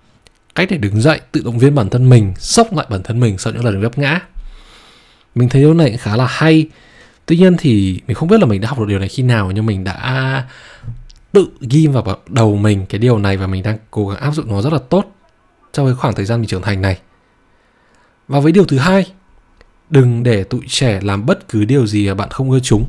cách 0.55 0.67
để 0.71 0.77
đứng 0.77 1.01
dậy 1.01 1.19
tự 1.31 1.41
động 1.45 1.59
viên 1.59 1.75
bản 1.75 1.89
thân 1.89 2.09
mình 2.09 2.33
sốc 2.37 2.73
lại 2.73 2.85
bản 2.89 3.03
thân 3.03 3.19
mình 3.19 3.37
sau 3.37 3.53
những 3.53 3.65
lần 3.65 3.81
vấp 3.81 3.97
ngã. 3.97 4.19
Mình 5.35 5.49
thấy 5.49 5.61
điều 5.61 5.73
này 5.73 5.97
khá 5.97 6.15
là 6.15 6.27
hay. 6.27 6.67
Tuy 7.25 7.37
nhiên 7.37 7.57
thì 7.57 8.01
mình 8.07 8.15
không 8.15 8.29
biết 8.29 8.39
là 8.39 8.45
mình 8.45 8.61
đã 8.61 8.69
học 8.69 8.79
được 8.79 8.85
điều 8.87 8.99
này 8.99 9.07
khi 9.07 9.23
nào 9.23 9.51
nhưng 9.51 9.65
mình 9.65 9.83
đã 9.83 10.45
tự 11.31 11.47
ghi 11.61 11.87
vào 11.87 12.17
đầu 12.27 12.55
mình 12.55 12.85
cái 12.85 12.99
điều 12.99 13.17
này 13.17 13.37
và 13.37 13.47
mình 13.47 13.63
đang 13.63 13.77
cố 13.91 14.07
gắng 14.07 14.19
áp 14.19 14.31
dụng 14.31 14.47
nó 14.47 14.61
rất 14.61 14.73
là 14.73 14.79
tốt 14.89 15.15
trong 15.73 15.85
cái 15.85 15.95
khoảng 15.95 16.15
thời 16.15 16.25
gian 16.25 16.41
mình 16.41 16.47
trưởng 16.47 16.61
thành 16.61 16.81
này. 16.81 16.99
Và 18.27 18.39
với 18.39 18.51
điều 18.51 18.65
thứ 18.65 18.77
hai 18.77 19.05
đừng 19.89 20.23
để 20.23 20.43
tụi 20.43 20.61
trẻ 20.67 20.99
làm 21.03 21.25
bất 21.25 21.49
cứ 21.49 21.65
điều 21.65 21.87
gì 21.87 22.07
mà 22.07 22.13
bạn 22.13 22.29
không 22.29 22.51
ưa 22.51 22.59
chúng. 22.59 22.85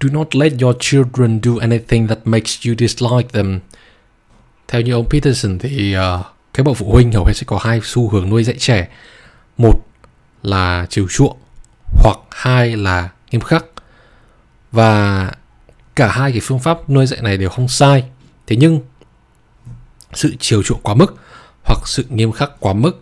Do 0.00 0.08
not 0.12 0.36
let 0.36 0.52
your 0.60 0.76
children 0.80 1.40
do 1.42 1.52
anything 1.60 2.08
that 2.08 2.18
makes 2.24 2.66
you 2.66 2.74
dislike 2.78 3.28
them. 3.32 3.60
Theo 4.68 4.80
như 4.80 4.92
ông 4.92 5.08
Peterson 5.10 5.58
thì 5.58 5.96
uh, 5.96 6.26
cái 6.58 6.64
bậc 6.64 6.76
phụ 6.76 6.92
huynh 6.92 7.12
hầu 7.12 7.24
hết 7.24 7.32
sẽ 7.32 7.44
có 7.46 7.58
hai 7.62 7.80
xu 7.84 8.08
hướng 8.08 8.30
nuôi 8.30 8.44
dạy 8.44 8.56
trẻ. 8.58 8.88
Một 9.58 9.86
là 10.42 10.86
chiều 10.90 11.06
chuộng, 11.10 11.36
hoặc 12.02 12.18
hai 12.30 12.76
là 12.76 13.08
nghiêm 13.30 13.40
khắc. 13.40 13.64
Và 14.72 15.32
cả 15.96 16.08
hai 16.08 16.32
cái 16.32 16.40
phương 16.42 16.58
pháp 16.58 16.90
nuôi 16.90 17.06
dạy 17.06 17.20
này 17.22 17.36
đều 17.36 17.48
không 17.48 17.68
sai. 17.68 18.04
Thế 18.46 18.56
nhưng, 18.56 18.80
sự 20.12 20.34
chiều 20.40 20.62
chuộng 20.62 20.80
quá 20.82 20.94
mức 20.94 21.14
hoặc 21.64 21.78
sự 21.88 22.04
nghiêm 22.08 22.32
khắc 22.32 22.50
quá 22.60 22.72
mức 22.72 23.00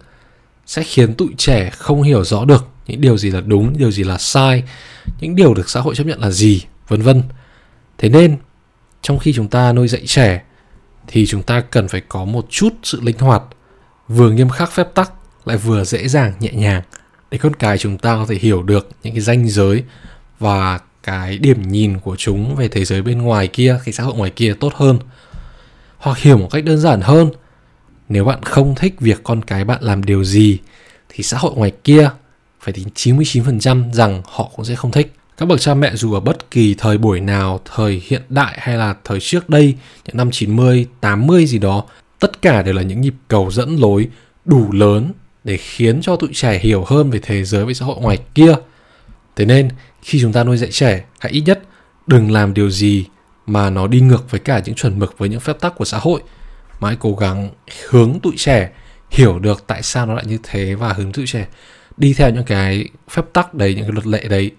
sẽ 0.66 0.82
khiến 0.82 1.14
tụi 1.14 1.28
trẻ 1.38 1.70
không 1.70 2.02
hiểu 2.02 2.24
rõ 2.24 2.44
được 2.44 2.68
những 2.86 3.00
điều 3.00 3.18
gì 3.18 3.30
là 3.30 3.40
đúng 3.40 3.78
điều 3.78 3.90
gì 3.90 4.04
là 4.04 4.18
sai, 4.18 4.62
những 5.20 5.36
điều 5.36 5.54
được 5.54 5.70
xã 5.70 5.80
hội 5.80 5.94
chấp 5.94 6.06
nhận 6.06 6.20
là 6.20 6.30
gì, 6.30 6.64
vân 6.88 7.02
vân. 7.02 7.22
Thế 7.98 8.08
nên, 8.08 8.36
trong 9.02 9.18
khi 9.18 9.32
chúng 9.32 9.48
ta 9.48 9.72
nuôi 9.72 9.88
dạy 9.88 10.02
trẻ 10.06 10.42
thì 11.06 11.26
chúng 11.26 11.42
ta 11.42 11.60
cần 11.60 11.88
phải 11.88 12.02
có 12.08 12.24
một 12.24 12.46
chút 12.50 12.74
sự 12.82 13.00
linh 13.00 13.18
hoạt, 13.18 13.42
vừa 14.08 14.30
nghiêm 14.30 14.48
khắc 14.48 14.72
phép 14.72 14.94
tắc, 14.94 15.12
lại 15.44 15.56
vừa 15.56 15.84
dễ 15.84 16.08
dàng, 16.08 16.32
nhẹ 16.40 16.52
nhàng, 16.52 16.82
để 17.30 17.38
con 17.38 17.54
cái 17.54 17.78
chúng 17.78 17.98
ta 17.98 18.14
có 18.14 18.26
thể 18.28 18.34
hiểu 18.34 18.62
được 18.62 18.88
những 19.02 19.14
cái 19.14 19.20
ranh 19.20 19.48
giới 19.48 19.84
và 20.38 20.80
cái 21.02 21.38
điểm 21.38 21.62
nhìn 21.62 21.98
của 21.98 22.16
chúng 22.16 22.56
về 22.56 22.68
thế 22.68 22.84
giới 22.84 23.02
bên 23.02 23.22
ngoài 23.22 23.48
kia, 23.48 23.78
cái 23.84 23.92
xã 23.92 24.02
hội 24.02 24.14
ngoài 24.14 24.30
kia 24.30 24.54
tốt 24.60 24.72
hơn 24.74 24.98
hoặc 25.98 26.18
hiểu 26.18 26.38
một 26.38 26.48
cách 26.50 26.64
đơn 26.64 26.78
giản 26.78 27.00
hơn, 27.00 27.30
nếu 28.08 28.24
bạn 28.24 28.42
không 28.42 28.74
thích 28.74 28.94
việc 29.00 29.20
con 29.24 29.42
cái 29.42 29.64
bạn 29.64 29.82
làm 29.82 30.04
điều 30.04 30.24
gì, 30.24 30.58
thì 31.08 31.24
xã 31.24 31.38
hội 31.38 31.52
ngoài 31.54 31.72
kia 31.84 32.10
phải 32.60 32.72
đến 32.72 32.88
99% 32.94 33.92
rằng 33.92 34.22
họ 34.24 34.50
cũng 34.56 34.64
sẽ 34.64 34.74
không 34.74 34.92
thích. 34.92 35.12
Các 35.37 35.46
bậc 35.46 35.61
cha 35.61 35.75
mẹ 35.75 35.96
dù 35.96 36.14
ở 36.14 36.20
bất 36.20 36.51
kỳ 36.51 36.75
thời 36.79 36.99
buổi 36.99 37.20
nào, 37.20 37.61
thời 37.75 38.03
hiện 38.07 38.22
đại 38.29 38.59
hay 38.61 38.77
là 38.77 38.94
thời 39.05 39.20
trước 39.20 39.49
đây, 39.49 39.75
những 40.05 40.16
năm 40.16 40.31
90, 40.31 40.87
80 41.01 41.46
gì 41.46 41.59
đó, 41.59 41.85
tất 42.18 42.42
cả 42.42 42.62
đều 42.62 42.75
là 42.75 42.83
những 42.83 43.01
nhịp 43.01 43.14
cầu 43.29 43.51
dẫn 43.51 43.77
lối 43.77 44.09
đủ 44.44 44.72
lớn 44.72 45.12
để 45.44 45.57
khiến 45.57 46.01
cho 46.03 46.16
tụi 46.16 46.31
trẻ 46.33 46.59
hiểu 46.59 46.85
hơn 46.87 47.11
về 47.11 47.18
thế 47.22 47.44
giới 47.44 47.64
với 47.64 47.75
xã 47.75 47.85
hội 47.85 48.01
ngoài 48.01 48.18
kia. 48.35 48.55
Thế 49.37 49.44
nên, 49.44 49.68
khi 50.03 50.20
chúng 50.20 50.33
ta 50.33 50.44
nuôi 50.44 50.57
dạy 50.57 50.70
trẻ, 50.72 51.05
hãy 51.18 51.33
ít 51.33 51.40
nhất 51.40 51.62
đừng 52.07 52.31
làm 52.31 52.55
điều 52.55 52.70
gì 52.70 53.07
mà 53.46 53.70
nó 53.70 53.87
đi 53.87 54.01
ngược 54.01 54.31
với 54.31 54.40
cả 54.40 54.62
những 54.64 54.75
chuẩn 54.75 54.99
mực 54.99 55.18
với 55.18 55.29
những 55.29 55.40
phép 55.40 55.61
tắc 55.61 55.75
của 55.77 55.85
xã 55.85 55.99
hội 55.99 56.20
mà 56.81 56.88
hãy 56.88 56.96
cố 57.01 57.14
gắng 57.14 57.51
hướng 57.88 58.20
tụi 58.22 58.35
trẻ 58.37 58.70
hiểu 59.11 59.38
được 59.38 59.64
tại 59.66 59.83
sao 59.83 60.07
nó 60.07 60.14
lại 60.14 60.25
như 60.27 60.38
thế 60.42 60.75
và 60.75 60.92
hướng 60.92 61.12
tụi 61.12 61.27
trẻ 61.27 61.46
đi 61.96 62.14
theo 62.14 62.31
những 62.31 62.44
cái 62.44 62.88
phép 63.11 63.22
tắc 63.33 63.55
đấy 63.55 63.75
những 63.75 63.85
cái 63.85 63.92
luật 63.92 64.07
lệ 64.07 64.29
đấy 64.29 64.51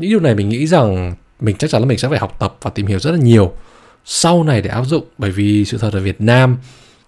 những 0.00 0.10
điều 0.10 0.20
này 0.20 0.34
mình 0.34 0.48
nghĩ 0.48 0.66
rằng 0.66 1.14
mình 1.40 1.56
chắc 1.56 1.70
chắn 1.70 1.82
là 1.82 1.86
mình 1.86 1.98
sẽ 1.98 2.08
phải 2.08 2.18
học 2.18 2.36
tập 2.38 2.56
và 2.62 2.70
tìm 2.70 2.86
hiểu 2.86 2.98
rất 2.98 3.10
là 3.10 3.18
nhiều 3.18 3.52
sau 4.04 4.44
này 4.44 4.62
để 4.62 4.70
áp 4.70 4.84
dụng. 4.84 5.04
Bởi 5.18 5.30
vì 5.30 5.64
sự 5.64 5.78
thật 5.78 5.92
ở 5.92 6.00
Việt 6.00 6.20
Nam 6.20 6.56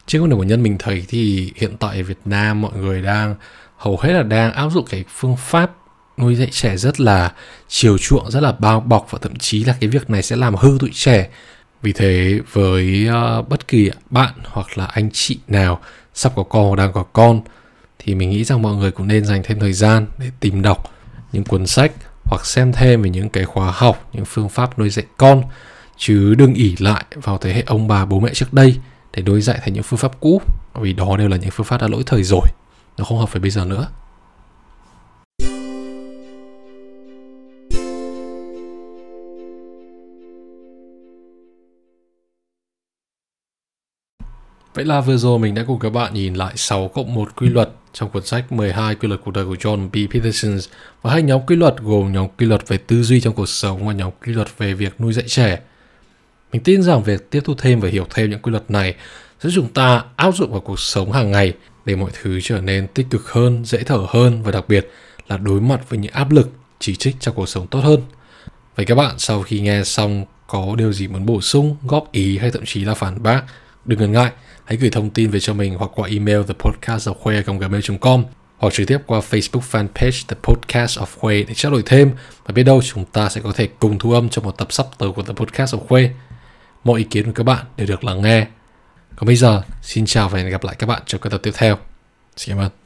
trên 0.07 0.23
con 0.23 0.31
đường 0.31 0.39
của 0.39 0.45
nhân 0.45 0.63
mình 0.63 0.77
thấy 0.79 1.05
thì 1.09 1.53
hiện 1.57 1.77
tại 1.77 1.97
ở 1.97 2.03
Việt 2.03 2.19
Nam 2.25 2.61
mọi 2.61 2.73
người 2.73 3.03
đang 3.03 3.35
hầu 3.77 3.99
hết 4.01 4.13
là 4.13 4.23
đang 4.23 4.53
áp 4.53 4.71
dụng 4.71 4.85
cái 4.91 5.05
phương 5.09 5.37
pháp 5.37 5.71
nuôi 6.19 6.35
dạy 6.35 6.49
trẻ 6.51 6.77
rất 6.77 7.01
là 7.01 7.33
chiều 7.69 7.99
chuộng 7.99 8.31
rất 8.31 8.41
là 8.41 8.53
bao 8.53 8.81
bọc 8.81 9.07
và 9.11 9.19
thậm 9.23 9.37
chí 9.37 9.65
là 9.65 9.75
cái 9.81 9.91
việc 9.91 10.11
này 10.11 10.23
sẽ 10.23 10.37
làm 10.37 10.55
hư 10.55 10.77
tụi 10.81 10.91
trẻ. 10.93 11.29
Vì 11.83 11.93
thế 11.93 12.41
với 12.53 13.09
uh, 13.09 13.49
bất 13.49 13.69
kỳ 13.69 13.91
bạn 14.11 14.33
hoặc 14.45 14.79
là 14.79 14.85
anh 14.85 15.11
chị 15.13 15.39
nào 15.49 15.81
sắp 16.15 16.33
có 16.37 16.43
con 16.43 16.67
hoặc 16.67 16.77
đang 16.77 16.93
có 16.93 17.03
con 17.03 17.41
thì 17.99 18.15
mình 18.15 18.31
nghĩ 18.31 18.45
rằng 18.45 18.63
mọi 18.63 18.77
người 18.77 18.91
cũng 18.91 19.09
nên 19.09 19.25
dành 19.25 19.43
thêm 19.45 19.61
thời 19.61 19.73
gian 19.73 20.07
để 20.19 20.27
tìm 20.41 20.63
đọc 20.63 20.91
những 21.33 21.45
cuốn 21.45 21.67
sách 21.67 21.93
hoặc 22.33 22.47
xem 22.47 22.73
thêm 22.73 23.03
về 23.03 23.11
những 23.11 23.29
cái 23.29 23.45
khóa 23.45 23.73
học, 23.77 24.09
những 24.13 24.25
phương 24.25 24.49
pháp 24.49 24.79
nuôi 24.79 24.91
dạy 24.91 25.07
con 25.17 25.43
chứ 25.97 26.35
đừng 26.35 26.55
ỉ 26.55 26.77
lại 26.79 27.05
vào 27.15 27.39
thế 27.39 27.53
hệ 27.53 27.63
ông 27.67 27.89
bà 27.89 28.05
bố 28.05 28.21
mẹ 28.21 28.31
trước 28.35 28.53
đây 28.53 28.77
để 29.13 29.23
nuôi 29.23 29.41
dạy 29.41 29.59
thành 29.63 29.73
những 29.73 29.83
phương 29.83 29.99
pháp 29.99 30.21
cũ 30.21 30.43
vì 30.75 30.93
đó 30.93 31.17
đều 31.17 31.29
là 31.29 31.37
những 31.37 31.51
phương 31.51 31.67
pháp 31.67 31.81
đã 31.81 31.89
lỗi 31.89 32.03
thời 32.07 32.23
rồi 32.23 32.47
nó 32.99 33.05
không 33.05 33.19
hợp 33.19 33.33
với 33.33 33.41
bây 33.41 33.51
giờ 33.51 33.65
nữa. 33.65 33.89
Vậy 44.75 44.85
là 44.85 45.01
vừa 45.01 45.17
rồi 45.17 45.39
mình 45.39 45.55
đã 45.55 45.65
cùng 45.67 45.79
các 45.79 45.91
bạn 45.91 46.15
nhìn 46.15 46.35
lại 46.35 46.53
6 46.57 46.89
cộng 46.89 47.15
1 47.15 47.37
quy 47.37 47.49
luật 47.49 47.71
trong 47.93 48.11
cuốn 48.11 48.27
sách 48.27 48.53
12 48.53 48.95
quy 48.95 49.09
luật 49.09 49.21
cuộc 49.25 49.31
đời 49.31 49.45
của 49.45 49.55
John 49.55 49.89
B. 49.91 50.13
Peterson 50.13 50.59
và 51.03 51.11
hai 51.11 51.23
nhóm 51.23 51.41
quy 51.47 51.57
luật 51.57 51.75
gồm 51.81 52.13
nhóm 52.13 52.29
quy 52.39 52.47
luật 52.47 52.69
về 52.69 52.77
tư 52.77 53.03
duy 53.03 53.21
trong 53.21 53.35
cuộc 53.35 53.49
sống 53.49 53.87
và 53.87 53.93
nhóm 53.93 54.11
quy 54.27 54.33
luật 54.33 54.59
về 54.59 54.75
việc 54.75 55.01
nuôi 55.01 55.13
dạy 55.13 55.25
trẻ. 55.29 55.61
Mình 56.53 56.63
tin 56.63 56.83
rằng 56.83 57.03
việc 57.03 57.31
tiếp 57.31 57.41
thu 57.45 57.55
thêm 57.59 57.81
và 57.81 57.89
hiểu 57.89 58.07
thêm 58.11 58.31
những 58.31 58.39
quy 58.39 58.51
luật 58.51 58.71
này 58.71 58.95
sẽ 59.41 59.51
chúng 59.55 59.69
ta 59.69 60.05
áp 60.17 60.33
dụng 60.33 60.51
vào 60.51 60.61
cuộc 60.61 60.81
sống 60.81 61.13
hàng 61.13 61.31
ngày 61.31 61.53
để 61.85 61.97
mọi 61.97 62.11
thứ 62.23 62.41
trở 62.43 62.61
nên 62.61 62.87
tích 62.87 63.07
cực 63.11 63.29
hơn, 63.29 63.65
dễ 63.65 63.83
thở 63.83 64.07
hơn 64.09 64.43
và 64.43 64.51
đặc 64.51 64.65
biệt 64.69 64.91
là 65.29 65.37
đối 65.37 65.61
mặt 65.61 65.81
với 65.89 65.99
những 65.99 66.13
áp 66.13 66.31
lực, 66.31 66.51
chỉ 66.79 66.97
trích 66.97 67.17
trong 67.21 67.35
cuộc 67.35 67.49
sống 67.49 67.67
tốt 67.67 67.81
hơn. 67.81 68.01
Vậy 68.77 68.87
các 68.87 68.95
bạn 68.95 69.15
sau 69.19 69.43
khi 69.43 69.61
nghe 69.61 69.85
xong 69.85 70.25
có 70.47 70.75
điều 70.79 70.93
gì 70.93 71.09
muốn 71.09 71.27
bổ 71.27 71.41
sung, 71.41 71.77
góp 71.83 72.13
ý 72.13 72.39
hay 72.39 72.51
thậm 72.51 72.63
chí 72.67 72.85
là 72.85 72.95
phản 72.95 73.23
bác, 73.23 73.43
đừng 73.85 73.99
ngần 73.99 74.13
ngại 74.13 74.31
hãy 74.73 74.77
gửi 74.77 74.91
thông 74.91 75.11
tin 75.11 75.31
về 75.31 75.41
cho 75.41 75.55
mình 75.55 75.75
hoặc 75.75 75.91
qua 75.95 76.09
email 76.09 76.41
thepodcastofkhuê.gmail.com 76.41 78.25
hoặc 78.59 78.73
trực 78.73 78.89
tiếp 78.89 78.99
qua 79.07 79.21
Facebook 79.31 79.61
fanpage 79.71 80.25
The 80.29 80.37
Podcast 80.43 80.99
of 80.99 81.07
Khuê 81.19 81.45
để 81.49 81.55
trao 81.55 81.73
đổi 81.73 81.83
thêm 81.87 82.11
và 82.47 82.53
biết 82.53 82.63
đâu 82.63 82.83
chúng 82.83 83.05
ta 83.05 83.29
sẽ 83.29 83.41
có 83.41 83.53
thể 83.53 83.69
cùng 83.79 83.99
thu 83.99 84.13
âm 84.13 84.29
trong 84.29 84.45
một 84.45 84.59
tập 84.59 84.73
sắp 84.73 84.87
tới 84.99 85.11
của 85.17 85.23
The 85.23 85.33
Podcast 85.33 85.75
of 85.75 85.79
Khuê. 85.79 86.11
Mọi 86.85 86.99
ý 86.99 87.05
kiến 87.11 87.25
của 87.25 87.33
các 87.33 87.45
bạn 87.45 87.67
đều 87.77 87.87
được 87.87 88.05
lắng 88.05 88.23
nghe. 88.23 88.47
Còn 89.17 89.27
bây 89.27 89.37
giờ, 89.37 89.63
xin 89.83 90.07
chào 90.07 90.29
và 90.29 90.39
hẹn 90.39 90.51
gặp 90.51 90.65
lại 90.65 90.75
các 90.79 90.87
bạn 90.87 91.03
trong 91.07 91.21
các 91.21 91.31
tập 91.31 91.41
tiếp 91.43 91.53
theo. 91.55 91.79
Xin 92.37 92.57
cảm 92.57 92.65
ơn. 92.65 92.82